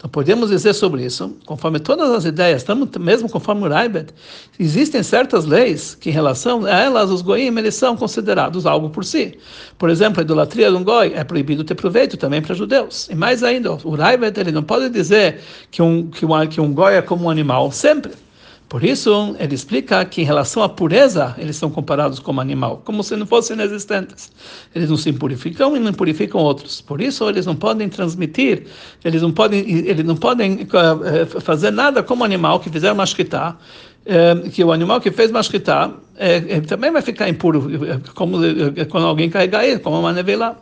Então 0.00 0.08
podemos 0.08 0.48
dizer 0.48 0.72
sobre 0.72 1.04
isso, 1.04 1.36
conforme 1.44 1.78
todas 1.78 2.10
as 2.10 2.24
ideias, 2.24 2.64
mesmo 2.98 3.28
conforme 3.28 3.66
o 3.66 3.68
Raibet, 3.68 4.14
existem 4.58 5.02
certas 5.02 5.44
leis 5.44 5.94
que 5.94 6.08
em 6.08 6.12
relação 6.12 6.64
a 6.64 6.70
elas 6.70 7.10
os 7.10 7.20
goim 7.20 7.54
eles 7.58 7.74
são 7.74 7.94
considerados 7.94 8.64
algo 8.64 8.88
por 8.88 9.04
si. 9.04 9.38
Por 9.76 9.90
exemplo, 9.90 10.20
a 10.20 10.22
idolatria 10.22 10.70
de 10.70 10.76
um 10.76 10.82
goi 10.82 11.12
é 11.14 11.22
proibido 11.22 11.64
ter 11.64 11.74
proveito 11.74 12.16
também 12.16 12.40
para 12.40 12.54
judeus. 12.54 13.10
E 13.10 13.14
mais 13.14 13.42
ainda, 13.42 13.72
o 13.72 13.94
Raibet 13.94 14.40
ele 14.40 14.52
não 14.52 14.62
pode 14.62 14.88
dizer 14.88 15.40
que 15.70 15.82
um 15.82 16.06
que 16.06 16.24
um, 16.24 16.46
que 16.46 16.62
um 16.62 16.72
goi 16.72 16.94
é 16.94 17.02
como 17.02 17.26
um 17.26 17.30
animal 17.30 17.70
sempre. 17.70 18.12
Por 18.70 18.84
isso, 18.84 19.34
ele 19.40 19.52
explica 19.52 20.04
que 20.04 20.22
em 20.22 20.24
relação 20.24 20.62
à 20.62 20.68
pureza, 20.68 21.34
eles 21.36 21.56
são 21.56 21.68
comparados 21.68 22.20
como 22.20 22.40
animal, 22.40 22.80
como 22.84 23.02
se 23.02 23.16
não 23.16 23.26
fossem 23.26 23.56
inexistentes. 23.56 24.30
Eles 24.72 24.88
não 24.88 24.96
se 24.96 25.12
purificam 25.12 25.76
e 25.76 25.80
não 25.80 25.92
purificam 25.92 26.40
outros. 26.40 26.80
Por 26.80 27.00
isso, 27.00 27.28
eles 27.28 27.44
não 27.44 27.56
podem 27.56 27.88
transmitir, 27.88 28.68
eles 29.04 29.22
não 29.22 29.32
podem, 29.32 29.68
eles 29.68 30.04
não 30.04 30.14
podem 30.14 30.60
uh, 30.62 31.40
fazer 31.40 31.72
nada 31.72 32.00
como 32.00 32.22
animal 32.22 32.60
que 32.60 32.70
fizer 32.70 32.94
mashkitá, 32.94 33.56
uh, 34.06 34.48
que 34.50 34.62
o 34.62 34.70
animal 34.70 35.00
que 35.00 35.10
fez 35.10 35.32
mashkitá 35.32 35.92
também 36.68 36.92
vai 36.92 37.02
ficar 37.02 37.28
impuro, 37.28 37.68
como 38.14 38.36
quando 38.88 39.06
alguém 39.06 39.28
carregar 39.28 39.64
ele, 39.64 39.80
como 39.80 39.98
uma 39.98 40.12
nevela. 40.12 40.56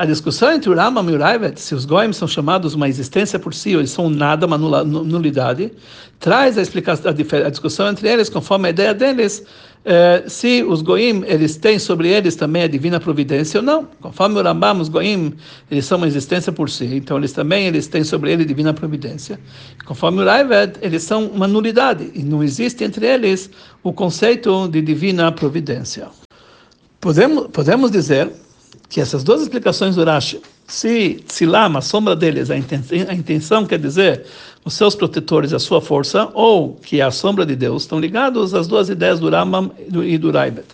A 0.00 0.06
discussão 0.06 0.50
entre 0.50 0.70
o 0.70 0.74
Rambam 0.74 1.10
e 1.10 1.12
o 1.12 1.18
Raivet, 1.18 1.60
se 1.60 1.74
os 1.74 1.84
goim 1.84 2.10
são 2.14 2.26
chamados 2.26 2.72
uma 2.72 2.88
existência 2.88 3.38
por 3.38 3.52
si 3.52 3.74
ou 3.74 3.82
eles 3.82 3.90
são 3.90 4.08
nada, 4.08 4.46
uma 4.46 4.56
nulidade, 4.56 5.70
traz 6.18 6.56
a 6.56 6.62
explicação, 6.62 7.10
a, 7.10 7.50
discussão 7.50 7.86
entre 7.86 8.08
eles 8.08 8.30
conforme 8.30 8.68
a 8.68 8.70
ideia 8.70 8.94
deles, 8.94 9.44
eh, 9.84 10.24
se 10.26 10.64
os 10.64 10.80
goim 10.80 11.22
eles 11.26 11.58
têm 11.58 11.78
sobre 11.78 12.08
eles 12.08 12.34
também 12.34 12.62
a 12.62 12.66
divina 12.66 12.98
providência 12.98 13.60
ou 13.60 13.62
não. 13.62 13.86
Conforme 14.00 14.40
o 14.40 14.42
Rambam, 14.42 14.80
os 14.80 14.88
goim 14.88 15.34
eles 15.70 15.84
são 15.84 15.98
uma 15.98 16.06
existência 16.06 16.50
por 16.50 16.70
si, 16.70 16.86
então 16.86 17.18
eles 17.18 17.32
também 17.32 17.66
eles 17.66 17.86
têm 17.86 18.02
sobre 18.02 18.32
eles 18.32 18.46
divina 18.46 18.72
providência. 18.72 19.38
Conforme 19.84 20.22
o 20.22 20.24
Raivet, 20.24 20.78
eles 20.80 21.02
são 21.02 21.26
uma 21.26 21.46
nulidade 21.46 22.10
e 22.14 22.22
não 22.22 22.42
existe 22.42 22.84
entre 22.84 23.04
eles 23.04 23.50
o 23.82 23.92
conceito 23.92 24.66
de 24.68 24.80
divina 24.80 25.30
providência. 25.30 26.08
Podemos 27.02 27.48
podemos 27.48 27.90
dizer 27.90 28.30
que 28.88 29.00
essas 29.00 29.22
duas 29.22 29.42
explicações 29.42 29.94
do 29.96 30.04
Rashi, 30.04 30.40
se 30.66 31.22
Tzilam, 31.26 31.76
a 31.76 31.80
sombra 31.80 32.14
deles, 32.14 32.50
a 32.50 32.56
intenção, 32.56 32.98
a 33.08 33.14
intenção 33.14 33.66
quer 33.66 33.78
dizer 33.78 34.24
os 34.64 34.74
seus 34.74 34.94
protetores, 34.94 35.52
a 35.52 35.58
sua 35.58 35.80
força, 35.80 36.28
ou 36.34 36.74
que 36.74 37.00
é 37.00 37.04
a 37.04 37.10
sombra 37.10 37.46
de 37.46 37.56
Deus, 37.56 37.82
estão 37.82 37.98
ligados 37.98 38.54
às 38.54 38.66
duas 38.66 38.88
ideias 38.88 39.18
do 39.18 39.30
Rambam 39.30 39.70
e 39.78 40.18
do 40.18 40.30
Raibet. 40.30 40.66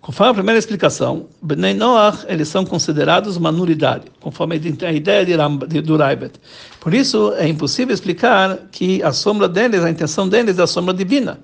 Conforme 0.00 0.30
a 0.30 0.34
primeira 0.34 0.58
explicação, 0.58 1.26
Bnei 1.42 1.74
Noach, 1.74 2.24
eles 2.28 2.48
são 2.48 2.64
considerados 2.64 3.36
uma 3.36 3.52
nulidade, 3.52 4.04
conforme 4.20 4.54
a 4.54 4.92
ideia 4.92 5.24
de, 5.24 5.34
de, 5.66 5.80
do 5.82 5.96
Raibet. 5.96 6.32
Por 6.80 6.94
isso, 6.94 7.34
é 7.36 7.46
impossível 7.46 7.92
explicar 7.92 8.56
que 8.72 9.02
a 9.02 9.12
sombra 9.12 9.48
deles, 9.48 9.84
a 9.84 9.90
intenção 9.90 10.28
deles 10.28 10.58
é 10.58 10.62
a 10.62 10.66
sombra 10.66 10.94
divina 10.94 11.38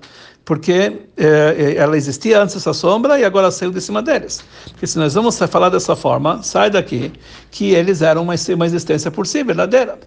porque 0.45 1.07
eh, 1.17 1.73
ela 1.75 1.97
existia 1.97 2.39
antes 2.39 2.55
essa 2.55 2.71
sombra 2.71 3.19
e 3.19 3.25
agora 3.25 3.49
saiu 3.49 3.71
de 3.71 3.81
cima 3.81 4.01
deles. 4.01 4.45
Porque 4.69 4.85
se 4.85 4.97
nós 4.99 5.15
vamos 5.15 5.37
falar 5.39 5.69
dessa 5.69 5.95
forma, 5.95 6.43
sai 6.43 6.69
daqui 6.69 7.11
que 7.49 7.73
eles 7.73 8.03
eram 8.03 8.21
uma, 8.21 8.35
uma 8.53 8.65
existência 8.65 9.09
por 9.09 9.25
si, 9.25 9.43
verdadeira. 9.43 9.97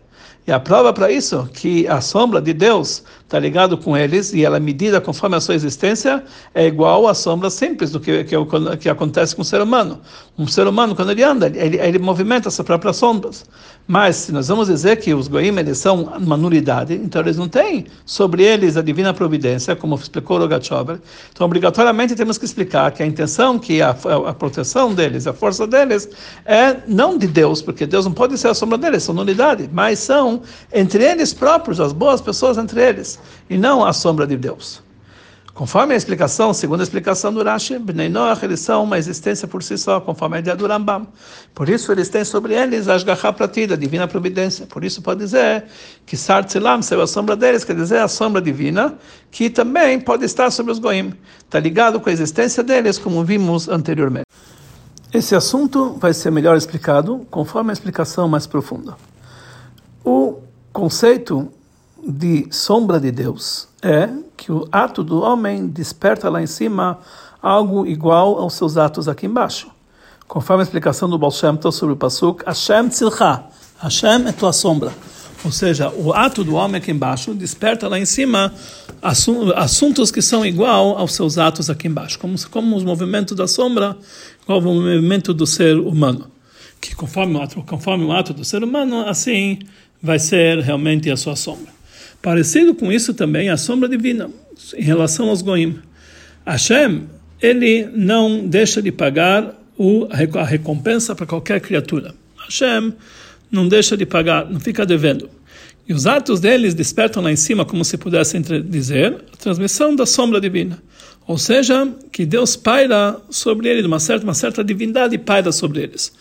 E 0.46 0.52
a 0.52 0.60
prova 0.60 0.92
para 0.92 1.10
isso, 1.10 1.46
que 1.52 1.86
a 1.88 2.00
sombra 2.00 2.40
de 2.40 2.54
Deus 2.54 3.02
está 3.28 3.38
ligado 3.38 3.76
com 3.76 3.94
eles 3.94 4.32
e 4.32 4.42
ela 4.42 4.56
é 4.56 4.60
medida 4.60 5.02
conforme 5.02 5.36
a 5.36 5.40
sua 5.40 5.54
existência, 5.54 6.24
é 6.54 6.66
igual 6.66 7.06
à 7.06 7.12
sombra 7.12 7.50
simples 7.50 7.90
do 7.90 8.00
que, 8.00 8.24
que, 8.24 8.34
que 8.80 8.88
acontece 8.88 9.36
com 9.36 9.42
o 9.42 9.44
ser 9.44 9.60
humano. 9.60 10.00
Um 10.38 10.46
ser 10.46 10.66
humano, 10.66 10.96
quando 10.96 11.10
ele 11.10 11.22
anda, 11.22 11.46
ele, 11.46 11.76
ele 11.76 11.98
movimenta 11.98 12.48
suas 12.50 12.64
próprias 12.64 12.96
sombras. 12.96 13.44
Mas, 13.86 14.16
se 14.16 14.32
nós 14.32 14.48
vamos 14.48 14.68
dizer 14.68 14.96
que 14.96 15.14
os 15.14 15.28
goim, 15.28 15.58
eles 15.58 15.78
são 15.78 16.02
uma 16.04 16.36
nulidade, 16.36 16.94
então 16.94 17.22
eles 17.22 17.38
não 17.38 17.48
têm 17.48 17.86
sobre 18.04 18.42
eles 18.42 18.76
a 18.76 18.82
divina 18.82 19.14
providência, 19.14 19.74
como 19.74 19.94
explicou 19.94 20.38
Rogachover. 20.38 20.98
Então, 21.32 21.46
obrigatoriamente, 21.46 22.14
temos 22.14 22.36
que 22.36 22.44
explicar 22.44 22.92
que 22.92 23.02
a 23.02 23.06
intenção, 23.06 23.58
que 23.58 23.80
a, 23.80 23.90
a, 23.90 24.30
a 24.30 24.34
proteção 24.34 24.92
deles, 24.92 25.26
a 25.26 25.32
força 25.32 25.66
deles, 25.66 26.06
é 26.44 26.76
não 26.86 27.16
de 27.16 27.26
Deus, 27.26 27.62
porque 27.62 27.86
Deus 27.86 28.04
não 28.04 28.12
pode 28.12 28.36
ser 28.36 28.48
a 28.48 28.54
sombra 28.54 28.76
deles, 28.76 29.02
são 29.02 29.14
nulidade, 29.14 29.68
mas 29.72 29.98
são 29.98 30.42
entre 30.72 31.02
eles 31.02 31.32
próprios, 31.32 31.80
as 31.80 31.94
boas 31.94 32.20
pessoas 32.20 32.58
entre 32.58 32.82
eles, 32.86 33.17
e 33.48 33.56
não 33.56 33.84
a 33.84 33.92
sombra 33.92 34.26
de 34.26 34.36
Deus. 34.36 34.82
Conforme 35.58 35.92
a 35.92 35.96
explicação, 35.96 36.54
segundo 36.54 36.78
a 36.78 36.82
explicação 36.84 37.34
do 37.34 37.42
Rashi, 37.42 37.80
Bnei 37.80 38.08
Noach, 38.08 38.44
eles 38.44 38.60
são 38.60 38.84
uma 38.84 38.96
existência 38.96 39.48
por 39.48 39.60
si 39.60 39.76
só, 39.76 40.00
conforme 40.00 40.36
a 40.36 40.38
ideia 40.38 40.54
do 40.54 40.68
Rambam. 40.68 41.08
Por 41.52 41.68
isso, 41.68 41.90
eles 41.90 42.08
têm 42.08 42.24
sobre 42.24 42.54
eles 42.54 42.86
a 42.86 42.94
Ashgaha 42.94 43.32
Pratida, 43.32 43.74
a 43.74 43.76
divina 43.76 44.06
providência. 44.06 44.66
Por 44.66 44.84
isso, 44.84 45.02
pode 45.02 45.18
dizer 45.18 45.64
que 46.06 46.16
Sartzilam, 46.16 46.80
saiu 46.80 47.02
a 47.02 47.08
sombra 47.08 47.34
deles, 47.34 47.64
quer 47.64 47.74
dizer 47.74 47.98
a 47.98 48.06
sombra 48.06 48.40
divina, 48.40 48.94
que 49.32 49.50
também 49.50 49.98
pode 49.98 50.24
estar 50.24 50.48
sobre 50.52 50.70
os 50.70 50.78
Goim. 50.78 51.12
Está 51.40 51.58
ligado 51.58 51.98
com 51.98 52.08
a 52.08 52.12
existência 52.12 52.62
deles, 52.62 52.96
como 52.96 53.24
vimos 53.24 53.68
anteriormente. 53.68 54.26
Esse 55.12 55.34
assunto 55.34 55.94
vai 55.94 56.14
ser 56.14 56.30
melhor 56.30 56.56
explicado 56.56 57.26
conforme 57.32 57.70
a 57.70 57.72
explicação 57.72 58.28
mais 58.28 58.46
profunda. 58.46 58.96
O 60.04 60.38
conceito 60.72 61.50
de 62.06 62.46
sombra 62.50 63.00
de 63.00 63.10
Deus 63.10 63.68
é 63.82 64.08
que 64.36 64.52
o 64.52 64.68
ato 64.70 65.02
do 65.02 65.20
homem 65.20 65.66
desperta 65.66 66.28
lá 66.28 66.42
em 66.42 66.46
cima 66.46 66.98
algo 67.42 67.86
igual 67.86 68.38
aos 68.38 68.54
seus 68.54 68.76
atos 68.76 69.08
aqui 69.08 69.26
embaixo. 69.26 69.68
Conforme 70.26 70.62
a 70.62 70.64
explicação 70.64 71.08
do 71.08 71.18
Baal 71.18 71.30
Shem 71.30 71.56
Tov 71.56 71.74
sobre 71.74 71.94
o 71.94 71.96
Pasuk, 71.96 72.44
Hashem 72.44 72.88
tzilcha, 72.88 73.44
Hashem 73.80 74.26
é 74.28 74.32
tua 74.32 74.52
sombra. 74.52 74.92
Ou 75.44 75.52
seja, 75.52 75.88
o 75.90 76.12
ato 76.12 76.42
do 76.42 76.54
homem 76.54 76.76
aqui 76.76 76.90
embaixo 76.90 77.32
desperta 77.32 77.86
lá 77.88 77.98
em 77.98 78.04
cima 78.04 78.52
assuntos 79.56 80.10
que 80.10 80.20
são 80.20 80.44
igual 80.44 80.98
aos 80.98 81.12
seus 81.12 81.38
atos 81.38 81.70
aqui 81.70 81.86
embaixo, 81.86 82.18
como, 82.18 82.34
como 82.50 82.76
os 82.76 82.82
movimentos 82.82 83.36
da 83.36 83.46
sombra, 83.46 83.96
igual 84.42 84.58
ao 84.58 84.74
movimento 84.74 85.32
do 85.32 85.46
ser 85.46 85.78
humano. 85.78 86.28
Que 86.80 86.94
conforme 86.94 87.36
o 87.36 87.42
ato, 87.42 87.62
conforme 87.62 88.04
o 88.04 88.12
ato 88.12 88.34
do 88.34 88.44
ser 88.44 88.64
humano, 88.64 89.08
assim 89.08 89.60
vai 90.02 90.18
ser 90.18 90.58
realmente 90.58 91.10
a 91.10 91.16
sua 91.16 91.36
sombra. 91.36 91.77
Parecido 92.20 92.74
com 92.74 92.90
isso 92.90 93.14
também 93.14 93.48
a 93.48 93.56
sombra 93.56 93.88
divina 93.88 94.30
em 94.76 94.82
relação 94.82 95.28
aos 95.28 95.42
goim. 95.42 95.78
Hashem, 96.44 97.04
ele 97.40 97.88
não 97.94 98.46
deixa 98.46 98.82
de 98.82 98.90
pagar 98.90 99.54
o, 99.76 100.08
a 100.10 100.44
recompensa 100.44 101.14
para 101.14 101.26
qualquer 101.26 101.60
criatura. 101.60 102.14
Hashem 102.36 102.92
não 103.50 103.68
deixa 103.68 103.96
de 103.96 104.04
pagar, 104.04 104.50
não 104.50 104.58
fica 104.58 104.84
devendo. 104.84 105.30
E 105.88 105.94
os 105.94 106.06
atos 106.06 106.38
deles 106.38 106.74
despertam 106.74 107.22
lá 107.22 107.32
em 107.32 107.36
cima, 107.36 107.64
como 107.64 107.84
se 107.84 107.96
pudesse 107.96 108.38
dizer, 108.38 109.24
a 109.32 109.36
transmissão 109.36 109.96
da 109.96 110.04
sombra 110.04 110.40
divina. 110.40 110.82
Ou 111.26 111.38
seja, 111.38 111.86
que 112.12 112.26
Deus 112.26 112.56
paira 112.56 113.16
sobre 113.30 113.68
eles, 113.68 113.86
uma 113.86 114.00
certa, 114.00 114.24
uma 114.24 114.34
certa 114.34 114.62
divindade 114.62 115.16
paira 115.16 115.50
sobre 115.50 115.82
eles. 115.82 116.12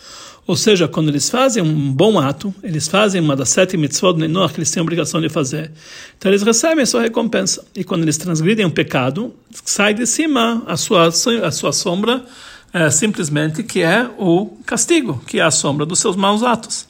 Ou 0.48 0.56
seja, 0.56 0.88
quando 0.88 1.10
eles 1.10 1.30
fazem 1.30 1.62
um 1.62 1.92
bom 1.92 2.18
ato, 2.18 2.56
eles 2.64 2.88
fazem 2.88 3.20
uma 3.20 3.36
das 3.36 3.50
sete 3.50 3.76
mitzvot 3.76 4.14
de 4.14 4.30
Noach 4.30 4.54
que 4.54 4.60
eles 4.62 4.72
têm 4.72 4.80
a 4.80 4.84
obrigação 4.84 5.20
de 5.20 5.28
fazer, 5.28 5.70
então 6.18 6.32
eles 6.32 6.42
recebem 6.42 6.84
a 6.84 6.86
sua 6.86 7.02
recompensa. 7.02 7.66
E 7.76 7.84
quando 7.84 8.04
eles 8.04 8.18
transgridem 8.18 8.66
um 8.66 8.70
pecado, 8.70 9.36
sai 9.66 9.94
de 9.94 10.08
cima 10.08 10.64
a 10.66 10.78
sua, 10.78 11.08
a 11.08 11.52
sua 11.52 11.74
sombra, 11.74 12.24
é, 12.72 12.90
simplesmente 12.90 13.62
que 13.62 13.82
é 13.82 14.10
o 14.18 14.58
castigo, 14.66 15.22
que 15.28 15.38
é 15.38 15.44
a 15.44 15.52
sombra 15.52 15.86
dos 15.86 16.00
seus 16.00 16.16
maus 16.16 16.42
atos. 16.42 16.88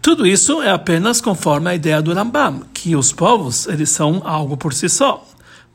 Tudo 0.00 0.26
isso 0.26 0.62
é 0.62 0.70
apenas 0.70 1.20
conforme 1.20 1.68
a 1.68 1.74
ideia 1.74 2.00
do 2.00 2.14
Rambam, 2.14 2.62
que 2.72 2.96
os 2.96 3.12
povos 3.12 3.66
eles 3.66 3.90
são 3.90 4.22
algo 4.24 4.56
por 4.56 4.72
si 4.72 4.88
só. 4.88 5.22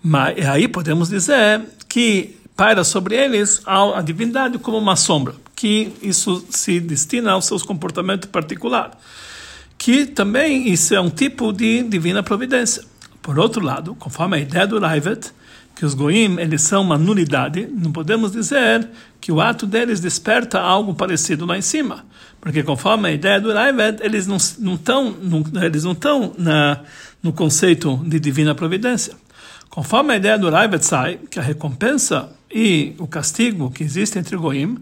Mas 0.01 0.43
aí 0.43 0.67
podemos 0.67 1.09
dizer 1.09 1.61
que 1.87 2.35
paira 2.55 2.83
sobre 2.83 3.15
eles 3.15 3.61
a 3.63 4.01
divindade 4.01 4.57
como 4.57 4.77
uma 4.77 4.95
sombra 4.95 5.42
que 5.63 5.93
isso 6.01 6.45
se 6.49 6.77
destina 6.81 7.31
ao 7.31 7.41
seu 7.41 7.57
comportamento 7.61 8.27
particular, 8.27 8.99
que 9.77 10.05
também 10.05 10.67
isso 10.67 10.93
é 10.93 10.99
um 10.99 11.09
tipo 11.09 11.53
de 11.53 11.83
divina 11.83 12.21
providência. 12.21 12.83
Por 13.21 13.39
outro 13.39 13.63
lado, 13.63 13.95
conforme 13.95 14.35
a 14.35 14.39
ideia 14.41 14.67
do 14.67 14.77
Raivet, 14.77 15.31
que 15.73 15.85
os 15.85 15.93
goim 15.93 16.37
eles 16.37 16.63
são 16.63 16.81
uma 16.81 16.97
nulidade, 16.97 17.65
não 17.71 17.93
podemos 17.93 18.33
dizer 18.33 18.89
que 19.21 19.31
o 19.31 19.39
ato 19.39 19.65
deles 19.65 20.01
desperta 20.01 20.59
algo 20.59 20.93
parecido 20.93 21.45
lá 21.45 21.57
em 21.57 21.61
cima, 21.61 22.05
porque 22.41 22.61
conforme 22.61 23.07
a 23.07 23.13
ideia 23.13 23.39
do 23.39 23.53
Raivet, 23.53 24.01
eles 24.01 24.27
não 24.27 24.35
estão 24.35 25.15
eles 25.63 25.85
não 25.85 25.93
estão 25.93 26.33
no 27.23 27.31
conceito 27.31 28.01
de 28.05 28.19
divina 28.19 28.53
providência. 28.53 29.13
Conforme 29.69 30.11
a 30.11 30.17
ideia 30.17 30.37
do 30.37 30.49
Raivet 30.49 30.85
sai, 30.85 31.19
que 31.31 31.39
a 31.39 31.41
recompensa 31.41 32.29
e 32.53 32.93
o 32.99 33.07
castigo 33.07 33.71
que 33.71 33.83
existe 33.83 34.19
entre 34.19 34.37
goim 34.37 34.77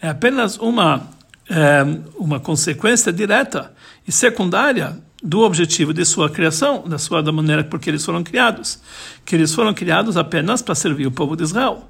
é 0.00 0.08
apenas 0.08 0.56
uma 0.58 1.08
é, 1.48 1.84
uma 2.16 2.40
consequência 2.40 3.12
direta 3.12 3.72
e 4.06 4.12
secundária 4.12 4.98
do 5.22 5.40
objetivo 5.40 5.92
de 5.92 6.04
sua 6.04 6.30
criação, 6.30 6.84
da 6.86 6.98
sua 6.98 7.22
da 7.22 7.32
maneira 7.32 7.64
por 7.64 7.80
que 7.80 7.90
eles 7.90 8.04
foram 8.04 8.22
criados, 8.22 8.78
que 9.24 9.34
eles 9.34 9.52
foram 9.52 9.74
criados 9.74 10.16
apenas 10.16 10.62
para 10.62 10.74
servir 10.74 11.06
o 11.06 11.10
povo 11.10 11.36
de 11.36 11.42
Israel. 11.42 11.88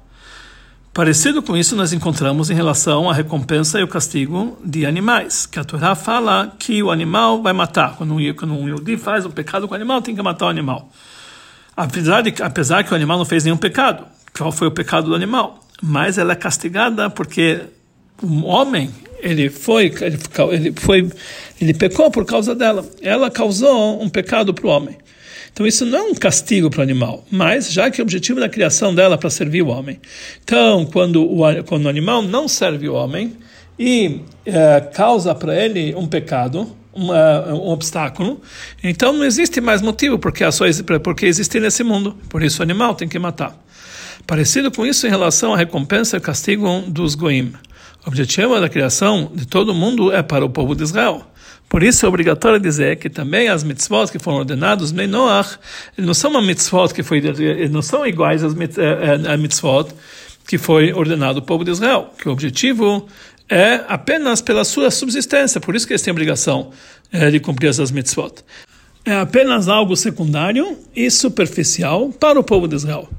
Parecido 0.93 1.43
com 1.43 1.55
isso, 1.55 1.75
nós 1.75 1.93
encontramos 1.93 2.49
em 2.49 2.55
relação 2.55 3.07
à 3.07 3.13
recompensa 3.13 3.79
e 3.79 3.83
o 3.83 3.87
castigo 3.87 4.57
de 4.65 4.83
animais, 4.83 5.45
que 5.45 5.59
a 5.59 5.63
Torá 5.63 5.93
fala 5.93 6.55
que 6.57 6.81
o 6.81 6.89
animal 6.89 7.43
vai 7.43 7.53
matar. 7.53 7.95
Quando 7.95 8.15
um, 8.15 8.33
quando 8.33 8.53
um 8.55 8.97
faz 8.97 9.23
um 9.23 9.29
pecado 9.29 9.67
com 9.67 9.73
o 9.73 9.75
animal, 9.75 10.01
tem 10.01 10.15
que 10.15 10.21
matar 10.23 10.47
o 10.47 10.49
animal. 10.49 10.89
Apesar, 11.75 12.21
de, 12.21 12.41
apesar 12.41 12.83
que 12.83 12.91
o 12.91 12.95
animal 12.95 13.19
não 13.19 13.25
fez 13.25 13.43
nenhum 13.43 13.57
pecado. 13.57 14.05
Qual 14.37 14.51
foi 14.51 14.67
o 14.67 14.71
pecado 14.71 15.07
do 15.07 15.15
animal? 15.15 15.59
Mas 15.81 16.17
ela 16.17 16.33
é 16.33 16.35
castigada 16.35 17.09
porque 17.09 17.61
o 18.21 18.45
homem 18.45 18.89
ele 19.19 19.49
foi 19.49 19.85
ele, 20.01 20.19
ele 20.51 20.73
foi 20.75 21.09
ele 21.59 21.73
pecou 21.73 22.11
por 22.11 22.23
causa 22.25 22.53
dela 22.53 22.85
ela 23.01 23.31
causou 23.31 24.01
um 24.01 24.09
pecado 24.09 24.53
para 24.53 24.67
o 24.67 24.69
homem 24.69 24.95
Então 25.51 25.65
isso 25.65 25.85
não 25.85 25.97
é 25.97 26.01
um 26.03 26.13
castigo 26.13 26.69
para 26.69 26.79
o 26.79 26.83
animal, 26.83 27.23
mas 27.31 27.71
já 27.71 27.89
que 27.89 27.99
o 27.99 28.03
objetivo 28.03 28.39
da 28.39 28.47
criação 28.47 28.93
dela 28.93 29.15
é 29.15 29.17
para 29.17 29.29
servir 29.29 29.63
o 29.63 29.67
homem. 29.67 29.99
Então, 30.43 30.85
quando 30.85 31.23
o, 31.23 31.63
quando 31.65 31.85
o 31.85 31.89
animal 31.89 32.21
não 32.21 32.47
serve 32.47 32.87
o 32.87 32.93
homem 32.93 33.35
e 33.77 34.21
é, 34.45 34.81
causa 34.81 35.33
para 35.33 35.55
ele 35.55 35.95
um 35.95 36.07
pecado, 36.07 36.75
um 36.93 37.69
obstáculo, 37.69 38.41
então 38.83 39.13
não 39.13 39.23
existe 39.23 39.61
mais 39.61 39.81
motivo 39.81 40.17
porque, 40.17 40.43
porque 41.03 41.25
existir 41.27 41.61
nesse 41.61 41.83
mundo. 41.83 42.17
Por 42.29 42.41
isso 42.41 42.59
o 42.59 42.63
animal 42.63 42.95
tem 42.95 43.07
que 43.07 43.19
matar. 43.19 43.55
Parecido 44.27 44.69
com 44.69 44.85
isso 44.85 45.07
em 45.07 45.09
relação 45.09 45.53
à 45.53 45.57
recompensa 45.57 46.17
e 46.17 46.19
castigo 46.19 46.81
dos 46.85 47.15
goim. 47.15 47.53
O 48.05 48.09
objetivo 48.09 48.59
da 48.59 48.67
criação 48.67 49.31
de 49.33 49.47
todo 49.47 49.73
mundo 49.73 50.11
é 50.11 50.21
para 50.21 50.43
o 50.43 50.49
povo 50.49 50.75
de 50.75 50.83
Israel. 50.83 51.25
Por 51.69 51.81
isso 51.81 52.05
é 52.05 52.09
obrigatório 52.09 52.59
dizer 52.59 52.97
que 52.97 53.09
também 53.09 53.47
as 53.47 53.63
mitzvot 53.63 54.11
que 54.11 54.19
foram 54.19 54.39
ordenados 54.39 54.91
em 54.91 55.07
Noach 55.07 55.57
não 55.97 56.13
são 56.13 56.31
uma 56.31 56.41
mitzvot 56.41 56.93
que 56.93 57.03
foi 57.03 57.21
não 57.71 57.81
são 57.81 58.05
iguais 58.05 58.43
às 58.43 58.53
eh, 58.53 58.67
eh, 58.77 59.37
mitzvot 59.37 59.93
que 60.45 60.57
foi 60.57 60.91
ordenado 60.91 61.39
ao 61.39 61.45
povo 61.45 61.63
de 61.63 61.71
Israel, 61.71 62.09
que 62.17 62.27
o 62.27 62.31
objetivo 62.33 63.07
é 63.49 63.81
apenas 63.87 64.41
pela 64.41 64.65
sua 64.65 64.91
subsistência, 64.91 65.61
por 65.61 65.73
isso 65.73 65.87
que 65.87 65.93
eles 65.93 66.01
têm 66.01 66.11
obrigação 66.11 66.71
é, 67.11 67.29
de 67.29 67.39
cumprir 67.39 67.69
essas 67.69 67.91
mitzvot. 67.91 68.33
É 69.05 69.15
apenas 69.15 69.69
algo 69.69 69.95
secundário 69.95 70.77
e 70.93 71.09
superficial 71.09 72.09
para 72.09 72.37
o 72.37 72.43
povo 72.43 72.67
de 72.67 72.75
Israel. 72.75 73.09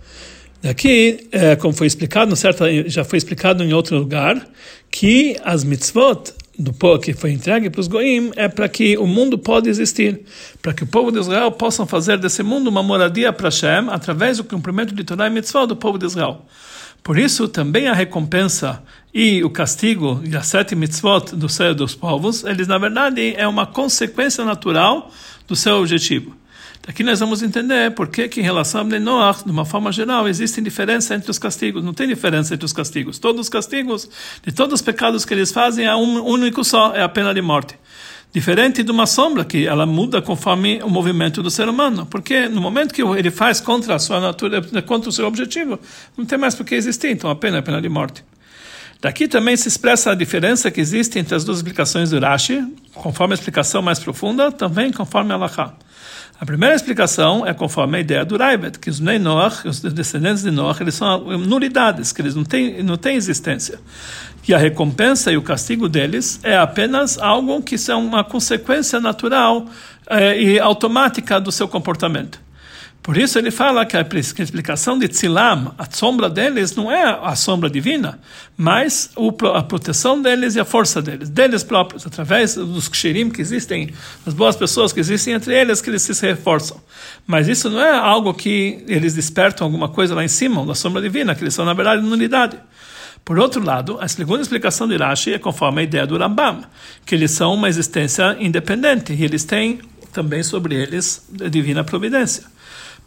Daqui, 0.62 1.28
é, 1.30 1.54
como 1.56 1.72
foi 1.72 1.86
explicado, 1.86 2.34
certo, 2.34 2.64
já 2.86 3.04
foi 3.04 3.16
explicado 3.16 3.62
em 3.62 3.72
outro 3.72 3.96
lugar, 3.96 4.44
que 4.90 5.36
as 5.44 5.62
mitzvot 5.62 6.32
do 6.58 6.72
povo 6.72 6.98
que 6.98 7.12
foi 7.12 7.30
entregue 7.30 7.70
para 7.70 7.80
os 7.80 7.86
goim 7.86 8.32
é 8.34 8.48
para 8.48 8.68
que 8.68 8.98
o 8.98 9.06
mundo 9.06 9.38
pode 9.38 9.70
existir, 9.70 10.20
para 10.60 10.74
que 10.74 10.82
o 10.82 10.86
povo 10.86 11.12
de 11.12 11.20
Israel 11.20 11.52
possam 11.52 11.86
fazer 11.86 12.18
desse 12.18 12.42
mundo 12.42 12.68
uma 12.68 12.82
moradia 12.82 13.32
para 13.32 13.48
Hashem 13.48 13.88
através 13.90 14.38
do 14.38 14.44
cumprimento 14.44 14.92
de 14.92 15.04
Torah 15.04 15.28
e 15.28 15.30
mitzvah 15.30 15.66
do 15.66 15.76
povo 15.76 15.96
de 15.96 16.06
Israel. 16.06 16.44
Por 17.04 17.16
isso, 17.16 17.46
também 17.46 17.86
a 17.86 17.94
recompensa 17.94 18.82
e 19.14 19.42
o 19.44 19.50
castigo 19.50 20.20
e 20.24 20.36
as 20.36 20.48
sete 20.48 20.74
mitzvot 20.74 21.36
do 21.36 21.48
céu 21.48 21.74
dos 21.74 21.94
povos, 21.94 22.42
eles 22.42 22.66
na 22.66 22.76
verdade 22.76 23.34
é 23.36 23.46
uma 23.46 23.64
consequência 23.64 24.44
natural 24.44 25.10
do 25.46 25.54
seu 25.54 25.76
objetivo. 25.76 26.37
Aqui 26.88 27.02
nós 27.02 27.20
vamos 27.20 27.42
entender 27.42 27.90
por 27.90 28.08
que, 28.08 28.40
em 28.40 28.42
relação 28.42 28.80
a 28.80 28.84
Noach, 28.98 29.44
de 29.44 29.50
uma 29.50 29.66
forma 29.66 29.92
geral, 29.92 30.26
existe 30.26 30.58
diferença 30.62 31.14
entre 31.14 31.30
os 31.30 31.38
castigos. 31.38 31.84
Não 31.84 31.92
tem 31.92 32.08
diferença 32.08 32.54
entre 32.54 32.64
os 32.64 32.72
castigos. 32.72 33.18
Todos 33.18 33.42
os 33.42 33.48
castigos, 33.50 34.08
de 34.42 34.52
todos 34.52 34.80
os 34.80 34.80
pecados 34.80 35.22
que 35.26 35.34
eles 35.34 35.52
fazem, 35.52 35.84
é 35.84 35.94
um 35.94 36.24
único 36.24 36.64
só, 36.64 36.94
é 36.96 37.02
a 37.02 37.08
pena 37.08 37.34
de 37.34 37.42
morte. 37.42 37.78
Diferente 38.32 38.82
de 38.82 38.90
uma 38.90 39.04
sombra, 39.04 39.44
que 39.44 39.66
ela 39.66 39.84
muda 39.84 40.22
conforme 40.22 40.80
o 40.82 40.88
movimento 40.88 41.42
do 41.42 41.50
ser 41.50 41.68
humano. 41.68 42.06
Porque 42.06 42.48
no 42.48 42.62
momento 42.62 42.94
que 42.94 43.02
ele 43.02 43.30
faz 43.30 43.60
contra 43.60 43.94
a 43.96 43.98
sua 43.98 44.18
natureza, 44.18 44.80
contra 44.80 45.10
o 45.10 45.12
seu 45.12 45.26
objetivo, 45.26 45.78
não 46.16 46.24
tem 46.24 46.38
mais 46.38 46.54
por 46.54 46.64
que 46.64 46.74
existir. 46.74 47.10
Então 47.10 47.28
a 47.28 47.36
pena 47.36 47.58
é 47.58 47.60
a 47.60 47.62
pena 47.62 47.82
de 47.82 47.88
morte. 47.90 48.24
Daqui 48.98 49.28
também 49.28 49.58
se 49.58 49.68
expressa 49.68 50.12
a 50.12 50.14
diferença 50.14 50.70
que 50.70 50.80
existe 50.80 51.18
entre 51.18 51.34
as 51.34 51.44
duas 51.44 51.58
explicações 51.58 52.10
do 52.10 52.18
Rashi, 52.18 52.66
conforme 52.94 53.34
a 53.34 53.36
explicação 53.36 53.82
mais 53.82 53.98
profunda, 53.98 54.50
também 54.50 54.90
conforme 54.90 55.34
a 55.34 55.36
Lacha. 55.36 55.74
A 56.40 56.46
primeira 56.46 56.72
explicação 56.72 57.44
é 57.44 57.52
conforme 57.52 57.98
a 57.98 58.00
ideia 58.00 58.24
do 58.24 58.36
Raibet, 58.36 58.78
que 58.78 58.88
os 58.88 59.00
Bnei 59.00 59.18
os 59.64 59.80
descendentes 59.80 60.44
de 60.44 60.52
Noach, 60.52 60.80
eles 60.80 60.94
são 60.94 61.36
nulidades, 61.36 62.12
que 62.12 62.22
eles 62.22 62.36
não 62.36 62.44
têm, 62.44 62.80
não 62.80 62.96
têm 62.96 63.16
existência. 63.16 63.80
E 64.46 64.54
a 64.54 64.58
recompensa 64.58 65.32
e 65.32 65.36
o 65.36 65.42
castigo 65.42 65.88
deles 65.88 66.38
é 66.44 66.56
apenas 66.56 67.18
algo 67.18 67.60
que 67.60 67.76
são 67.76 68.06
uma 68.06 68.22
consequência 68.22 69.00
natural 69.00 69.66
eh, 70.08 70.40
e 70.40 70.60
automática 70.60 71.40
do 71.40 71.50
seu 71.50 71.66
comportamento. 71.66 72.40
Por 73.02 73.16
isso 73.16 73.38
ele 73.38 73.50
fala 73.50 73.86
que 73.86 73.96
a 73.96 74.06
explicação 74.38 74.98
de 74.98 75.08
Tzilam, 75.08 75.74
a 75.78 75.90
sombra 75.90 76.28
deles, 76.28 76.76
não 76.76 76.92
é 76.92 77.18
a 77.22 77.34
sombra 77.34 77.70
divina, 77.70 78.20
mas 78.54 79.10
a 79.54 79.62
proteção 79.62 80.20
deles 80.20 80.56
e 80.56 80.60
a 80.60 80.64
força 80.64 81.00
deles, 81.00 81.30
deles 81.30 81.62
próprios, 81.62 82.06
através 82.06 82.56
dos 82.56 82.86
kshirim 82.86 83.30
que 83.30 83.40
existem, 83.40 83.94
das 84.26 84.34
boas 84.34 84.56
pessoas 84.56 84.92
que 84.92 85.00
existem 85.00 85.32
entre 85.32 85.58
eles, 85.58 85.80
que 85.80 85.88
eles 85.88 86.02
se 86.02 86.26
reforçam. 86.26 86.78
Mas 87.26 87.48
isso 87.48 87.70
não 87.70 87.80
é 87.80 87.96
algo 87.96 88.34
que 88.34 88.84
eles 88.86 89.14
despertam 89.14 89.66
alguma 89.66 89.88
coisa 89.88 90.14
lá 90.14 90.22
em 90.22 90.28
cima, 90.28 90.66
da 90.66 90.74
sombra 90.74 91.00
divina, 91.00 91.34
que 91.34 91.42
eles 91.42 91.54
são, 91.54 91.64
na 91.64 91.72
verdade, 91.72 92.02
nulidade. 92.02 92.58
Por 93.24 93.38
outro 93.38 93.64
lado, 93.64 93.98
a 94.00 94.08
segunda 94.08 94.42
explicação 94.42 94.86
de 94.86 94.96
Rashi 94.96 95.34
é 95.34 95.38
conforme 95.38 95.80
a 95.80 95.84
ideia 95.84 96.06
do 96.06 96.16
Rambam, 96.18 96.62
que 97.06 97.14
eles 97.14 97.30
são 97.30 97.54
uma 97.54 97.68
existência 97.68 98.36
independente 98.38 99.12
e 99.14 99.24
eles 99.24 99.44
têm 99.44 99.80
também 100.12 100.42
sobre 100.42 100.74
eles 100.74 101.26
a 101.42 101.48
divina 101.48 101.84
providência. 101.84 102.44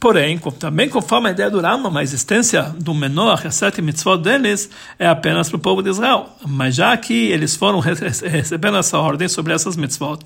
Porém, 0.01 0.39
também 0.57 0.89
conforme 0.89 1.29
a 1.29 1.31
ideia 1.31 1.51
do 1.51 1.61
Rama, 1.61 1.99
a 1.99 2.01
existência 2.01 2.63
do 2.75 2.91
menor, 2.91 3.39
as 3.45 3.53
sete 3.53 3.83
mitzvot 3.83 4.17
deles, 4.17 4.67
é 4.97 5.07
apenas 5.07 5.47
para 5.47 5.57
o 5.57 5.59
povo 5.59 5.83
de 5.83 5.91
Israel. 5.91 6.27
Mas 6.43 6.73
já 6.73 6.97
que 6.97 7.13
eles 7.13 7.55
foram 7.55 7.79
recebendo 7.79 8.77
essa 8.77 8.97
ordem 8.97 9.27
sobre 9.27 9.53
essas 9.53 9.77
mitzvot, 9.77 10.17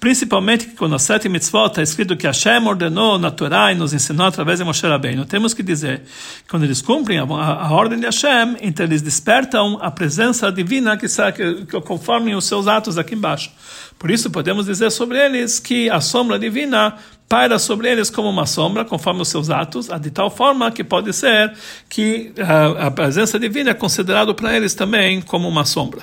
principalmente 0.00 0.66
quando 0.70 0.96
as 0.96 1.02
sete 1.02 1.28
mitzvot 1.28 1.68
está 1.68 1.80
escrito 1.80 2.16
que 2.16 2.26
Hashem 2.26 2.66
ordenou 2.66 3.20
na 3.20 3.30
Torá 3.30 3.70
e 3.70 3.76
nos 3.76 3.94
ensinou 3.94 4.26
através 4.26 4.58
de 4.58 4.64
Moshe 4.64 4.84
Rabbeinu, 4.84 5.24
temos 5.24 5.54
que 5.54 5.62
dizer 5.62 6.00
que 6.00 6.50
quando 6.50 6.64
eles 6.64 6.82
cumprem 6.82 7.20
a, 7.20 7.22
a, 7.22 7.68
a, 7.68 7.72
ordem 7.72 8.00
de 8.00 8.06
Hashem, 8.06 8.56
então 8.60 8.84
eles 8.84 9.00
despertam 9.00 9.78
a 9.80 9.92
presença 9.92 10.50
divina 10.50 10.96
que, 10.96 11.06
que, 11.06 11.66
que 11.66 11.80
conforme 11.82 12.34
os 12.34 12.46
seus 12.46 12.66
atos 12.66 12.98
aqui 12.98 13.14
embaixo. 13.14 13.52
Por 13.96 14.10
isso 14.10 14.28
podemos 14.28 14.66
dizer 14.66 14.90
sobre 14.90 15.24
eles 15.24 15.60
que 15.60 15.88
a 15.88 16.00
sombra 16.00 16.36
divina 16.36 16.96
paira 17.30 17.60
sobre 17.60 17.88
eles 17.88 18.10
como 18.10 18.28
uma 18.28 18.44
sombra, 18.44 18.84
conforme 18.84 19.22
os 19.22 19.28
seus 19.28 19.50
atos, 19.50 19.88
de 20.00 20.10
tal 20.10 20.28
forma 20.28 20.72
que 20.72 20.82
pode 20.82 21.12
ser 21.12 21.54
que 21.88 22.32
a, 22.36 22.88
a 22.88 22.90
presença 22.90 23.38
divina 23.38 23.70
é 23.70 23.74
considerada 23.74 24.34
para 24.34 24.56
eles 24.56 24.74
também 24.74 25.20
como 25.20 25.48
uma 25.48 25.64
sombra. 25.64 26.02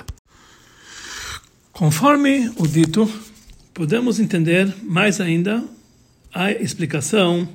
Conforme 1.70 2.50
o 2.56 2.66
dito, 2.66 3.06
podemos 3.74 4.18
entender 4.18 4.74
mais 4.82 5.20
ainda 5.20 5.62
a 6.32 6.50
explicação 6.50 7.46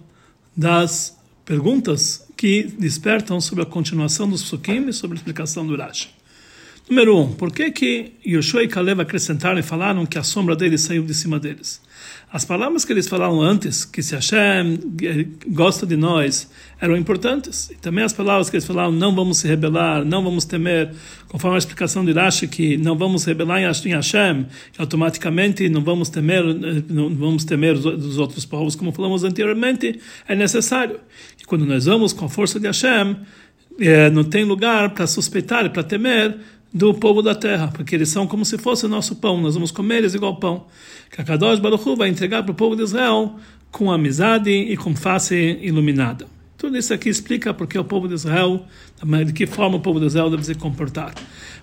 das 0.55 1.17
perguntas 1.43 2.27
que 2.37 2.71
despertam 2.77 3.41
sobre 3.41 3.63
a 3.63 3.65
continuação 3.65 4.29
dos 4.29 4.43
psukim 4.43 4.87
e 4.87 4.93
sobre 4.93 5.17
a 5.17 5.19
explicação 5.19 5.65
do 5.65 5.75
Rashi. 5.75 6.09
Número 6.87 7.17
um, 7.17 7.33
por 7.33 7.51
que 7.51 7.71
que 7.71 8.13
Yoshua 8.23 8.61
e 8.61 8.67
Caleb 8.67 9.01
acrescentaram 9.01 9.57
e 9.57 9.63
falaram 9.63 10.05
que 10.05 10.19
a 10.19 10.23
sombra 10.23 10.55
deles 10.55 10.81
saiu 10.81 11.01
de 11.01 11.13
cima 11.15 11.39
deles? 11.39 11.81
As 12.33 12.43
palavras 12.43 12.83
que 12.83 12.91
eles 12.91 13.07
falaram 13.07 13.39
antes, 13.39 13.85
que 13.85 14.01
se 14.01 14.15
Hashem 14.15 14.79
gosta 15.49 15.85
de 15.85 15.95
nós, 15.95 16.49
eram 16.81 16.97
importantes. 16.97 17.69
E 17.69 17.75
também 17.75 18.03
as 18.03 18.11
palavras 18.11 18.49
que 18.49 18.55
eles 18.55 18.65
falaram, 18.65 18.91
não 18.91 19.13
vamos 19.13 19.37
se 19.37 19.47
rebelar, 19.47 20.03
não 20.03 20.23
vamos 20.23 20.43
temer, 20.43 20.91
conforme 21.27 21.57
a 21.57 21.59
explicação 21.59 22.03
de 22.03 22.11
Rashi, 22.11 22.47
que 22.47 22.75
não 22.75 22.97
vamos 22.97 23.23
rebelar 23.23 23.59
em 23.61 23.91
Hashem, 23.93 24.47
que 24.71 24.81
automaticamente 24.81 25.69
não 25.69 25.83
vamos 25.83 26.09
temer, 26.09 26.43
não 26.89 27.13
vamos 27.13 27.45
temer 27.45 27.77
dos 27.77 28.17
outros 28.17 28.45
povos, 28.45 28.73
como 28.73 28.91
falamos 28.91 29.23
anteriormente, 29.23 29.99
é 30.27 30.35
necessário. 30.35 30.99
E 31.39 31.45
quando 31.45 31.67
nós 31.67 31.85
vamos 31.85 32.13
com 32.13 32.25
a 32.25 32.29
força 32.29 32.59
de 32.59 32.65
Hashem, 32.65 33.15
é, 33.79 34.09
não 34.09 34.23
tem 34.23 34.43
lugar 34.43 34.89
para 34.95 35.05
suspeitar, 35.05 35.69
para 35.69 35.83
temer 35.83 36.35
do 36.73 36.93
povo 36.93 37.21
da 37.21 37.35
terra, 37.35 37.67
porque 37.67 37.93
eles 37.93 38.09
são 38.09 38.25
como 38.25 38.43
se 38.43 38.57
fosse 38.57 38.85
o 38.85 38.89
nosso 38.89 39.17
pão, 39.17 39.39
nós 39.39 39.53
vamos 39.53 39.71
comer 39.71 39.97
eles 39.97 40.15
igual 40.15 40.37
pão. 40.37 40.65
Que 41.11 41.21
a 41.21 41.23
Kadosh 41.23 41.59
Baruch 41.59 41.87
Hu 41.87 41.95
vai 41.95 42.09
entregar 42.09 42.41
para 42.41 42.51
o 42.51 42.55
povo 42.55 42.75
de 42.75 42.81
Israel 42.81 43.35
com 43.71 43.91
amizade 43.91 44.49
e 44.49 44.75
com 44.75 44.95
face 44.95 45.35
iluminada. 45.61 46.25
Tudo 46.57 46.77
isso 46.77 46.93
aqui 46.93 47.09
explica 47.09 47.53
porque 47.53 47.77
o 47.77 47.83
povo 47.83 48.07
de 48.07 48.15
Israel, 48.15 48.65
de 49.25 49.33
que 49.33 49.45
forma 49.45 49.77
o 49.77 49.79
povo 49.81 49.99
de 49.99 50.07
Israel 50.07 50.29
deve 50.29 50.45
se 50.45 50.55
comportar. 50.55 51.13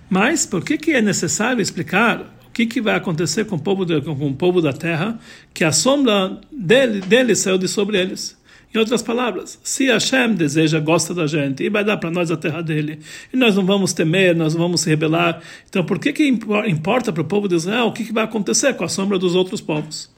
Mas 0.09 0.45
por 0.45 0.63
que, 0.63 0.77
que 0.77 0.91
é 0.91 1.01
necessário 1.01 1.61
explicar 1.61 2.21
o 2.47 2.51
que, 2.51 2.65
que 2.65 2.81
vai 2.81 2.95
acontecer 2.95 3.45
com 3.45 3.55
o 3.55 3.59
povo, 3.59 3.85
de, 3.85 3.99
com 4.01 4.11
o 4.11 4.35
povo 4.35 4.61
da 4.61 4.71
terra, 4.71 5.19
que 5.53 5.63
a 5.63 5.71
sombra 5.71 6.39
dele, 6.51 7.01
dele 7.01 7.35
saiu 7.35 7.57
de 7.57 7.67
sobre 7.67 7.97
eles? 7.97 8.37
Em 8.73 8.77
outras 8.77 9.01
palavras, 9.01 9.59
se 9.63 9.87
Hashem 9.87 10.33
deseja, 10.33 10.79
gosta 10.79 11.13
da 11.13 11.27
gente 11.27 11.61
e 11.61 11.69
vai 11.69 11.83
dar 11.83 11.97
para 11.97 12.09
nós 12.09 12.31
a 12.31 12.37
terra 12.37 12.61
dele, 12.61 12.99
e 13.33 13.35
nós 13.35 13.55
não 13.55 13.65
vamos 13.65 13.91
temer, 13.91 14.33
nós 14.33 14.53
não 14.53 14.61
vamos 14.61 14.81
se 14.81 14.89
rebelar, 14.89 15.41
então 15.69 15.83
por 15.83 15.99
que, 15.99 16.13
que 16.13 16.25
importa 16.25 17.11
para 17.11 17.21
o 17.21 17.25
povo 17.25 17.49
de 17.49 17.55
Israel 17.55 17.87
o 17.87 17.91
que, 17.91 18.05
que 18.05 18.13
vai 18.13 18.23
acontecer 18.23 18.73
com 18.75 18.85
a 18.85 18.89
sombra 18.89 19.19
dos 19.19 19.35
outros 19.35 19.59
povos? 19.59 20.09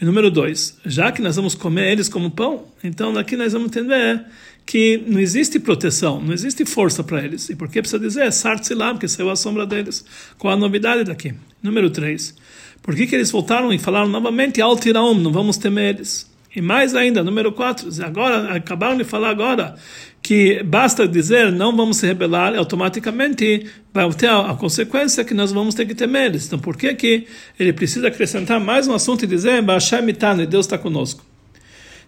E 0.00 0.04
número 0.04 0.30
dois, 0.30 0.78
já 0.86 1.10
que 1.10 1.20
nós 1.20 1.34
vamos 1.34 1.56
comer 1.56 1.90
eles 1.90 2.08
como 2.08 2.30
pão, 2.30 2.66
então 2.84 3.12
daqui 3.12 3.36
nós 3.36 3.52
vamos 3.52 3.66
entender 3.66 4.24
que 4.64 5.02
não 5.08 5.18
existe 5.18 5.58
proteção, 5.58 6.20
não 6.20 6.32
existe 6.32 6.64
força 6.64 7.02
para 7.02 7.24
eles. 7.24 7.48
E 7.48 7.56
por 7.56 7.68
que 7.68 7.80
precisa 7.80 7.98
dizer 7.98 8.30
Sartzilam, 8.32 8.96
que 8.96 9.08
saiu 9.08 9.28
a 9.28 9.34
sombra 9.34 9.66
deles? 9.66 10.04
Qual 10.38 10.54
a 10.54 10.56
novidade 10.56 11.02
daqui? 11.02 11.34
Número 11.60 11.90
três, 11.90 12.36
por 12.80 12.94
que, 12.94 13.08
que 13.08 13.14
eles 13.16 13.30
voltaram 13.30 13.72
e 13.72 13.78
falaram 13.78 14.08
novamente 14.08 14.60
Altiraum, 14.60 15.14
não 15.14 15.32
vamos 15.32 15.56
temer 15.56 15.96
eles? 15.96 16.30
E 16.54 16.62
mais 16.62 16.94
ainda, 16.94 17.22
número 17.22 17.52
4, 17.52 17.88
agora, 18.02 18.54
acabaram 18.54 18.96
de 18.96 19.04
falar 19.04 19.30
agora 19.30 19.74
que 20.22 20.62
basta 20.62 21.06
dizer 21.06 21.52
não 21.52 21.76
vamos 21.76 21.98
se 21.98 22.06
rebelar, 22.06 22.56
automaticamente 22.56 23.66
vai 23.92 24.10
ter 24.12 24.28
a, 24.28 24.54
consequência 24.54 25.24
que 25.24 25.34
nós 25.34 25.52
vamos 25.52 25.74
ter 25.74 25.86
que 25.86 25.94
temer. 25.94 26.34
Então, 26.34 26.58
por 26.58 26.76
que, 26.76 26.94
que 26.94 27.26
ele 27.58 27.72
precisa 27.72 28.08
acrescentar 28.08 28.58
mais 28.60 28.88
um 28.88 28.94
assunto 28.94 29.24
e 29.24 29.26
dizer 29.26 29.62
Hashem 29.62 30.06
Deus 30.48 30.66
está 30.66 30.78
conosco? 30.78 31.24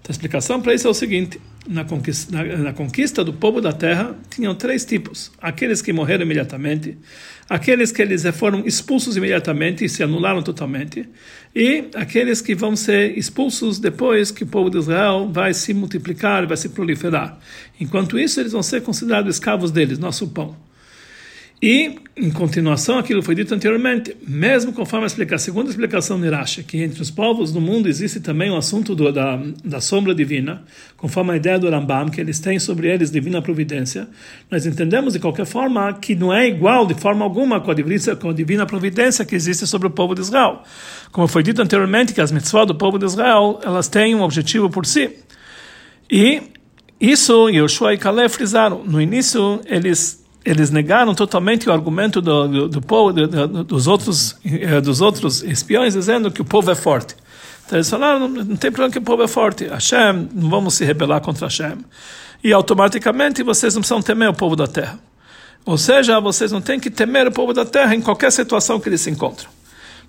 Então 0.01 0.11
a 0.11 0.13
explicação 0.13 0.61
para 0.61 0.75
isso 0.75 0.87
é 0.87 0.91
o 0.91 0.95
seguinte: 0.95 1.41
na 1.69 1.85
conquista, 1.85 2.33
na, 2.33 2.57
na 2.57 2.73
conquista, 2.73 3.23
do 3.23 3.33
povo 3.33 3.61
da 3.61 3.73
terra 3.73 4.17
tinham 4.31 4.55
três 4.55 4.85
tipos: 4.85 5.31
aqueles 5.41 5.83
que 5.83 5.93
morreram 5.93 6.25
imediatamente, 6.25 6.97
aqueles 7.49 7.93
que 7.93 8.01
eles 8.01 8.25
foram 8.35 8.67
expulsos 8.67 9.17
imediatamente 9.17 9.85
e 9.85 9.89
se 9.89 10.03
anularam 10.03 10.43
totalmente, 10.43 11.07
e 11.55 11.85
aqueles 11.95 12.41
que 12.41 12.55
vão 12.55 12.75
ser 12.75 13.17
expulsos 13.17 13.79
depois 13.79 14.31
que 14.31 14.45
o 14.45 14.47
povo 14.47 14.71
de 14.71 14.79
Israel 14.79 15.31
vai 15.31 15.53
se 15.53 15.75
multiplicar, 15.75 16.47
vai 16.47 16.57
se 16.57 16.71
proliferar. 16.71 17.39
Enquanto 17.79 18.19
isso, 18.19 18.41
eles 18.41 18.53
vão 18.53 18.63
ser 18.63 18.83
considerados 18.83 19.37
escravos 19.37 19.71
deles, 19.71 19.99
nosso 19.99 20.29
pão. 20.29 20.69
E, 21.62 21.96
em 22.16 22.31
continuação, 22.31 22.99
aquilo 22.99 23.23
foi 23.23 23.35
dito 23.35 23.55
anteriormente, 23.55 24.16
mesmo 24.27 24.73
conforme 24.73 25.05
a, 25.05 25.07
explicação, 25.07 25.44
segunda 25.44 25.68
explicação 25.68 26.18
de 26.18 26.27
Rashi, 26.31 26.62
que 26.62 26.83
entre 26.83 27.03
os 27.03 27.11
povos 27.11 27.53
do 27.53 27.61
mundo 27.61 27.87
existe 27.87 28.18
também 28.18 28.51
o 28.51 28.57
assunto 28.57 28.94
do, 28.94 29.12
da, 29.12 29.38
da 29.62 29.79
sombra 29.79 30.14
divina, 30.14 30.62
conforme 30.96 31.33
a 31.33 31.37
ideia 31.37 31.59
do 31.59 31.68
Rambam, 31.68 32.09
que 32.09 32.18
eles 32.18 32.40
têm 32.40 32.59
sobre 32.59 32.88
eles 32.88 33.11
divina 33.11 33.42
providência, 33.42 34.09
nós 34.51 34.64
entendemos 34.64 35.12
de 35.12 35.18
qualquer 35.18 35.44
forma 35.44 35.92
que 35.92 36.14
não 36.14 36.33
é 36.33 36.49
igual 36.49 36.87
de 36.87 36.94
forma 36.94 37.27
alguma 37.27 37.61
com 37.61 37.70
a 37.70 37.75
divina, 37.75 38.16
com 38.16 38.31
a 38.31 38.33
divina 38.33 38.64
providência 38.64 39.23
que 39.27 39.35
existe 39.35 39.66
sobre 39.66 39.87
o 39.87 39.90
povo 39.90 40.14
de 40.14 40.23
Israel. 40.23 40.62
Como 41.12 41.29
foi 41.29 41.42
dito 41.42 41.61
anteriormente, 41.61 42.14
que 42.14 42.23
as 42.23 42.33
mitzvot 42.33 42.64
do 42.64 42.75
povo 42.75 42.99
de 42.99 43.05
Israel, 43.05 43.61
elas 43.62 43.87
têm 43.87 44.14
um 44.14 44.23
objetivo 44.23 44.70
por 44.70 44.87
si. 44.87 45.11
E 46.11 46.40
isso 46.99 47.51
Yoshua 47.51 47.92
e 47.92 47.99
Caleb 47.99 48.31
frisaram. 48.31 48.83
No 48.83 48.99
início, 48.99 49.61
eles 49.66 50.20
eles 50.44 50.70
negaram 50.70 51.14
totalmente 51.14 51.68
o 51.68 51.72
argumento 51.72 52.20
do, 52.20 52.48
do, 52.48 52.68
do 52.68 52.83
povo, 52.83 53.12
do, 53.12 53.64
dos 53.64 53.87
outros 53.87 54.37
eh, 54.44 54.81
dos 54.81 55.00
outros 55.00 55.42
espiões, 55.42 55.94
dizendo 55.94 56.31
que 56.31 56.40
o 56.40 56.44
povo 56.44 56.70
é 56.70 56.74
forte. 56.74 57.14
Então 57.66 57.79
eles 57.79 57.88
falaram, 57.88 58.20
não, 58.20 58.29
não 58.29 58.57
tem 58.57 58.70
problema 58.70 58.90
que 58.90 58.98
o 58.98 59.03
povo 59.03 59.22
é 59.22 59.29
forte. 59.29 59.66
Hashem, 59.66 60.29
não 60.35 60.48
vamos 60.48 60.74
se 60.74 60.85
rebelar 60.85 61.20
contra 61.20 61.46
Hashem. 61.46 61.79
E 62.42 62.53
automaticamente 62.53 63.42
vocês 63.42 63.74
não 63.74 63.83
precisam 63.83 64.03
temer 64.03 64.29
o 64.29 64.35
povo 64.35 64.57
da 64.57 64.66
terra. 64.66 64.98
Ou 65.64 65.76
seja, 65.76 66.18
vocês 66.20 66.50
não 66.50 66.61
têm 66.61 66.81
que 66.81 66.90
temer 66.90 67.26
o 67.26 67.33
povo 67.33 67.53
da 67.53 67.64
terra 67.64 67.94
em 67.94 68.00
qualquer 68.00 68.33
situação 68.33 68.81
que 68.81 68.88
eles 68.88 69.03
se 69.03 69.11
encontram. 69.11 69.48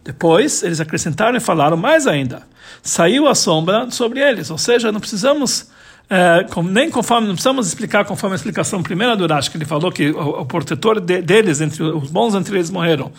Depois, 0.03 0.63
eles 0.63 0.79
acrescentaram 0.79 1.37
e 1.37 1.39
falaram 1.39 1.77
mais 1.77 2.07
ainda. 2.07 2.43
Saiu 2.81 3.27
a 3.27 3.35
sombra 3.35 3.91
sobre 3.91 4.19
eles. 4.19 4.49
Ou 4.49 4.57
seja, 4.57 4.91
não 4.91 4.99
precisamos 4.99 5.67
é, 6.13 6.43
com, 6.43 6.61
nem 6.61 6.91
conforme, 6.91 7.25
não 7.25 7.35
precisamos 7.35 7.67
explicar 7.67 8.03
conforme 8.03 8.33
a 8.33 8.35
explicação 8.35 8.83
primeira 8.83 9.15
do 9.15 9.25
Rashi, 9.25 9.49
que 9.49 9.55
ele 9.55 9.63
falou 9.63 9.89
que 9.89 10.11
o, 10.11 10.41
o 10.41 10.45
protetor 10.45 10.99
de, 10.99 11.21
deles, 11.21 11.61
entre 11.61 11.81
os 11.81 12.09
bons 12.09 12.35
entre 12.35 12.57
eles 12.57 12.69
morreram. 12.69 13.13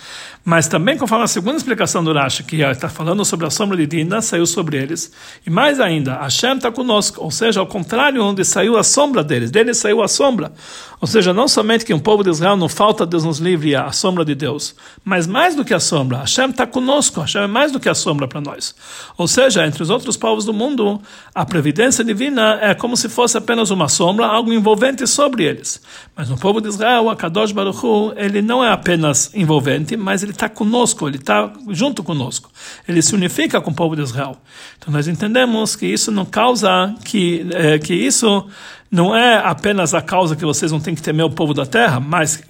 Mas 0.45 0.69
também 0.69 0.99
conforme 0.99 1.25
a 1.25 1.27
segunda 1.27 1.57
explicação 1.57 2.05
do 2.05 2.13
Rashi, 2.13 2.43
que 2.45 2.61
está 2.61 2.91
falando 2.91 3.25
sobre 3.25 3.47
a 3.47 3.51
sombra 3.51 3.79
de 3.79 3.87
Dina, 3.87 4.21
saiu 4.21 4.45
sobre 4.45 4.77
eles. 4.77 5.11
E 5.47 5.49
mais 5.49 5.81
ainda, 5.81 6.19
Hashem 6.19 6.57
está 6.57 6.71
conosco, 6.71 7.25
ou 7.25 7.31
seja, 7.31 7.61
ao 7.61 7.67
contrário, 7.67 8.23
onde 8.23 8.45
saiu 8.45 8.77
a 8.77 8.85
sombra 8.85 9.25
deles, 9.25 9.51
deles 9.51 9.79
saiu 9.79 10.03
a 10.03 10.09
sombra. 10.09 10.53
Ou 11.01 11.09
seja, 11.09 11.33
não 11.33 11.49
somente 11.49 11.85
que 11.85 11.93
um 11.93 11.99
povo 11.99 12.23
de 12.23 12.31
Israel 12.31 12.57
não 12.57 12.69
falta 12.69 13.05
Deus 13.05 13.25
nos 13.25 13.39
livre 13.39 13.75
a 13.75 13.91
sombra 13.91 14.25
de 14.25 14.37
Deus, 14.37 14.75
mas 15.05 15.27
mais 15.27 15.57
do 15.57 15.65
que 15.65 15.75
a 15.75 15.81
sombra, 15.81 16.19
Hashem 16.19 16.51
está 16.51 16.65
conosco, 16.65 17.21
Hashem 17.21 17.43
é 17.43 17.47
mais 17.49 17.73
do 17.73 17.81
que 17.81 17.89
a 17.89 17.95
sombra 17.95 18.29
para 18.29 18.41
nós. 18.41 18.73
Ou 19.19 19.27
seja, 19.27 19.67
entre 19.67 19.83
os 19.83 19.91
outros 19.91 20.17
povos 20.17 20.45
do 20.45 20.53
mundo, 20.53 21.01
a 21.35 21.45
previdência 21.45 22.05
divina 22.05 22.57
é 22.63 22.73
como 22.83 22.97
se 22.97 23.09
fosse 23.09 23.39
apenas 23.39 23.71
uma 23.71 23.89
sombra, 23.89 24.27
algo 24.27 24.53
envolvente 24.53 25.07
sobre 25.07 25.45
eles. 25.45 25.81
Mas 26.17 26.29
no 26.29 26.37
povo 26.37 26.61
de 26.61 26.69
Israel, 26.69 27.09
a 27.09 27.15
Kadosh 27.15 27.53
Baruch 27.53 27.79
Hu, 27.87 28.13
ele 28.17 28.43
não 28.43 28.65
é 28.65 28.73
apenas 28.73 29.33
envolvente, 29.37 29.97
mas 29.97 30.25
ele 30.25 30.33
está 30.33 30.49
conosco, 30.49 31.07
ele 31.07 31.19
está 31.19 31.53
junto 31.69 32.03
conosco. 32.03 32.51
Ele 32.89 33.01
se 33.01 33.15
unifica 33.15 33.61
com 33.61 33.71
o 33.71 33.75
povo 33.75 33.95
de 33.95 34.03
Israel. 34.03 34.37
Então 34.77 34.93
nós 34.93 35.07
entendemos 35.07 35.77
que 35.77 35.87
isso 35.87 36.11
não 36.11 36.25
causa 36.25 36.93
que, 37.05 37.47
é, 37.53 37.79
que 37.79 37.95
isso 37.95 38.49
não 38.93 39.17
é 39.17 39.39
apenas 39.39 39.95
a 39.95 40.03
causa 40.03 40.37
que 40.37 40.45
vocês 40.45 40.71
não 40.71 40.79
têm 40.79 40.95
que 40.95 41.01
temer 41.01 41.25
o 41.25 41.31
povo 41.31 41.55
da 41.55 41.65
terra, 41.65 41.99
mas, 41.99 42.45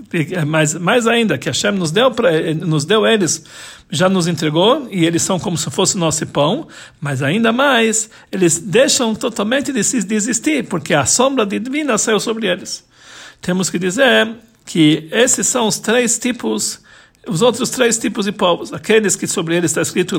mas 0.44 0.74
mais 0.74 1.06
ainda, 1.06 1.38
que 1.38 1.48
Hashem 1.48 1.70
nos 1.70 1.92
deu, 1.92 2.10
pra, 2.10 2.32
nos 2.52 2.84
deu 2.84 3.06
eles, 3.06 3.44
já 3.88 4.08
nos 4.08 4.26
entregou, 4.26 4.88
e 4.90 5.06
eles 5.06 5.22
são 5.22 5.38
como 5.38 5.56
se 5.56 5.70
fosse 5.70 5.96
nosso 5.96 6.26
pão, 6.26 6.66
mas 7.00 7.22
ainda 7.22 7.52
mais, 7.52 8.10
eles 8.32 8.58
deixam 8.58 9.14
totalmente 9.14 9.72
de 9.72 10.02
desistir, 10.02 10.66
porque 10.66 10.92
a 10.92 11.06
sombra 11.06 11.46
divina 11.46 11.96
saiu 11.96 12.18
sobre 12.18 12.48
eles. 12.48 12.84
Temos 13.40 13.70
que 13.70 13.78
dizer 13.78 14.28
que 14.66 15.08
esses 15.12 15.46
são 15.46 15.68
os 15.68 15.78
três 15.78 16.18
tipos 16.18 16.81
os 17.26 17.40
outros 17.40 17.70
três 17.70 17.96
tipos 17.98 18.24
de 18.24 18.32
povos, 18.32 18.72
aqueles 18.72 19.14
que 19.14 19.28
sobre 19.28 19.56
eles 19.56 19.70
está 19.70 19.80
escrito 19.80 20.18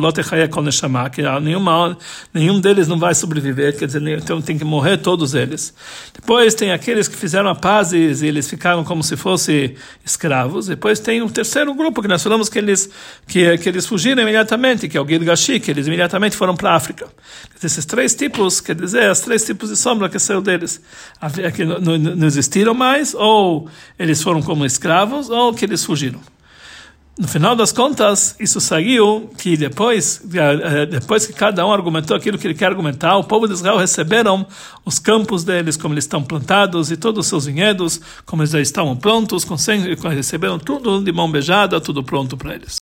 que 1.12 1.22
nenhuma, 1.42 1.98
nenhum 2.34 2.62
deles 2.62 2.88
não 2.88 2.98
vai 2.98 3.14
sobreviver, 3.14 3.78
quer 3.78 3.88
dizer, 3.88 4.02
então 4.18 4.42
tem 4.42 4.58
que 4.58 4.64
morrer 4.64 4.98
todos 4.98 5.34
eles. 5.34 5.74
Depois 6.14 6.54
tem 6.54 6.72
aqueles 6.72 7.10
que 7.10 7.16
fizeram 7.18 7.50
a 7.50 7.56
paz 7.56 7.92
e 7.92 7.98
eles 7.98 8.50
ficaram 8.50 8.86
como 8.86 9.04
se 9.04 9.18
fossem 9.18 9.76
escravos. 10.06 10.68
Depois 10.68 11.00
tem 11.00 11.22
um 11.22 11.28
terceiro 11.28 11.74
grupo 11.74 12.02
que 12.02 12.08
nós 12.08 12.24
falamos 12.24 12.48
que 12.48 12.58
eles 12.58 12.90
que, 13.28 13.58
que 13.58 13.68
eles 13.68 13.86
fugiram 13.86 14.22
imediatamente, 14.22 14.88
que 14.88 14.98
é 14.98 15.02
o 15.02 15.06
Gilgashi, 15.06 15.60
que 15.60 15.72
eles 15.72 15.88
imediatamente 15.88 16.38
foram 16.38 16.56
para 16.56 16.72
a 16.72 16.76
África. 16.76 17.08
Esses 17.62 17.86
três 17.86 18.16
tipos, 18.16 18.62
quer 18.62 18.76
dizer, 18.76 19.12
os 19.12 19.20
três 19.20 19.46
tipos 19.46 19.70
de 19.70 19.76
sombra 19.76 20.08
que 20.08 20.20
saiu 20.20 20.42
deles, 20.42 20.82
que 21.54 21.66
não, 21.66 21.98
não 21.98 22.28
existiram 22.28 22.74
mais, 22.74 23.14
ou 23.14 23.70
eles 24.00 24.22
foram 24.22 24.42
como 24.42 24.66
escravos, 24.66 25.30
ou 25.30 25.54
que 25.54 25.66
eles 25.66 25.84
fugiram. 25.84 26.20
No 27.16 27.28
final 27.28 27.56
das 27.56 27.72
contas, 27.72 28.36
isso 28.40 28.60
saiu 28.60 29.30
que 29.38 29.56
depois, 29.56 30.20
eh, 30.34 30.88
depois 30.88 31.28
que 31.28 31.34
cada 31.34 31.64
um 31.64 31.72
argumentou 31.72 32.18
aquilo 32.18 32.40
que 32.40 32.48
ele 32.48 32.56
quer 32.56 32.66
argumentar, 32.66 33.16
o 33.18 33.24
povo 33.24 33.48
de 33.48 33.54
Israel 33.54 33.78
receberam 33.78 34.48
os 34.84 34.98
campos 34.98 35.44
deles, 35.44 35.78
como 35.78 35.94
eles 35.94 36.06
estão 36.06 36.24
plantados, 36.24 36.90
e 36.90 36.98
todos 36.98 37.20
os 37.20 37.28
seus 37.28 37.46
vinhedos, 37.46 38.02
como 38.26 38.42
eles 38.42 38.50
já 38.50 38.60
estavam 38.60 38.96
prontos, 38.96 39.46
receberam 40.10 40.58
tudo 40.58 41.04
de 41.04 41.12
mão 41.12 41.32
beijada, 41.32 41.80
tudo 41.80 42.04
pronto 42.04 42.36
para 42.36 42.56
eles. 42.56 42.82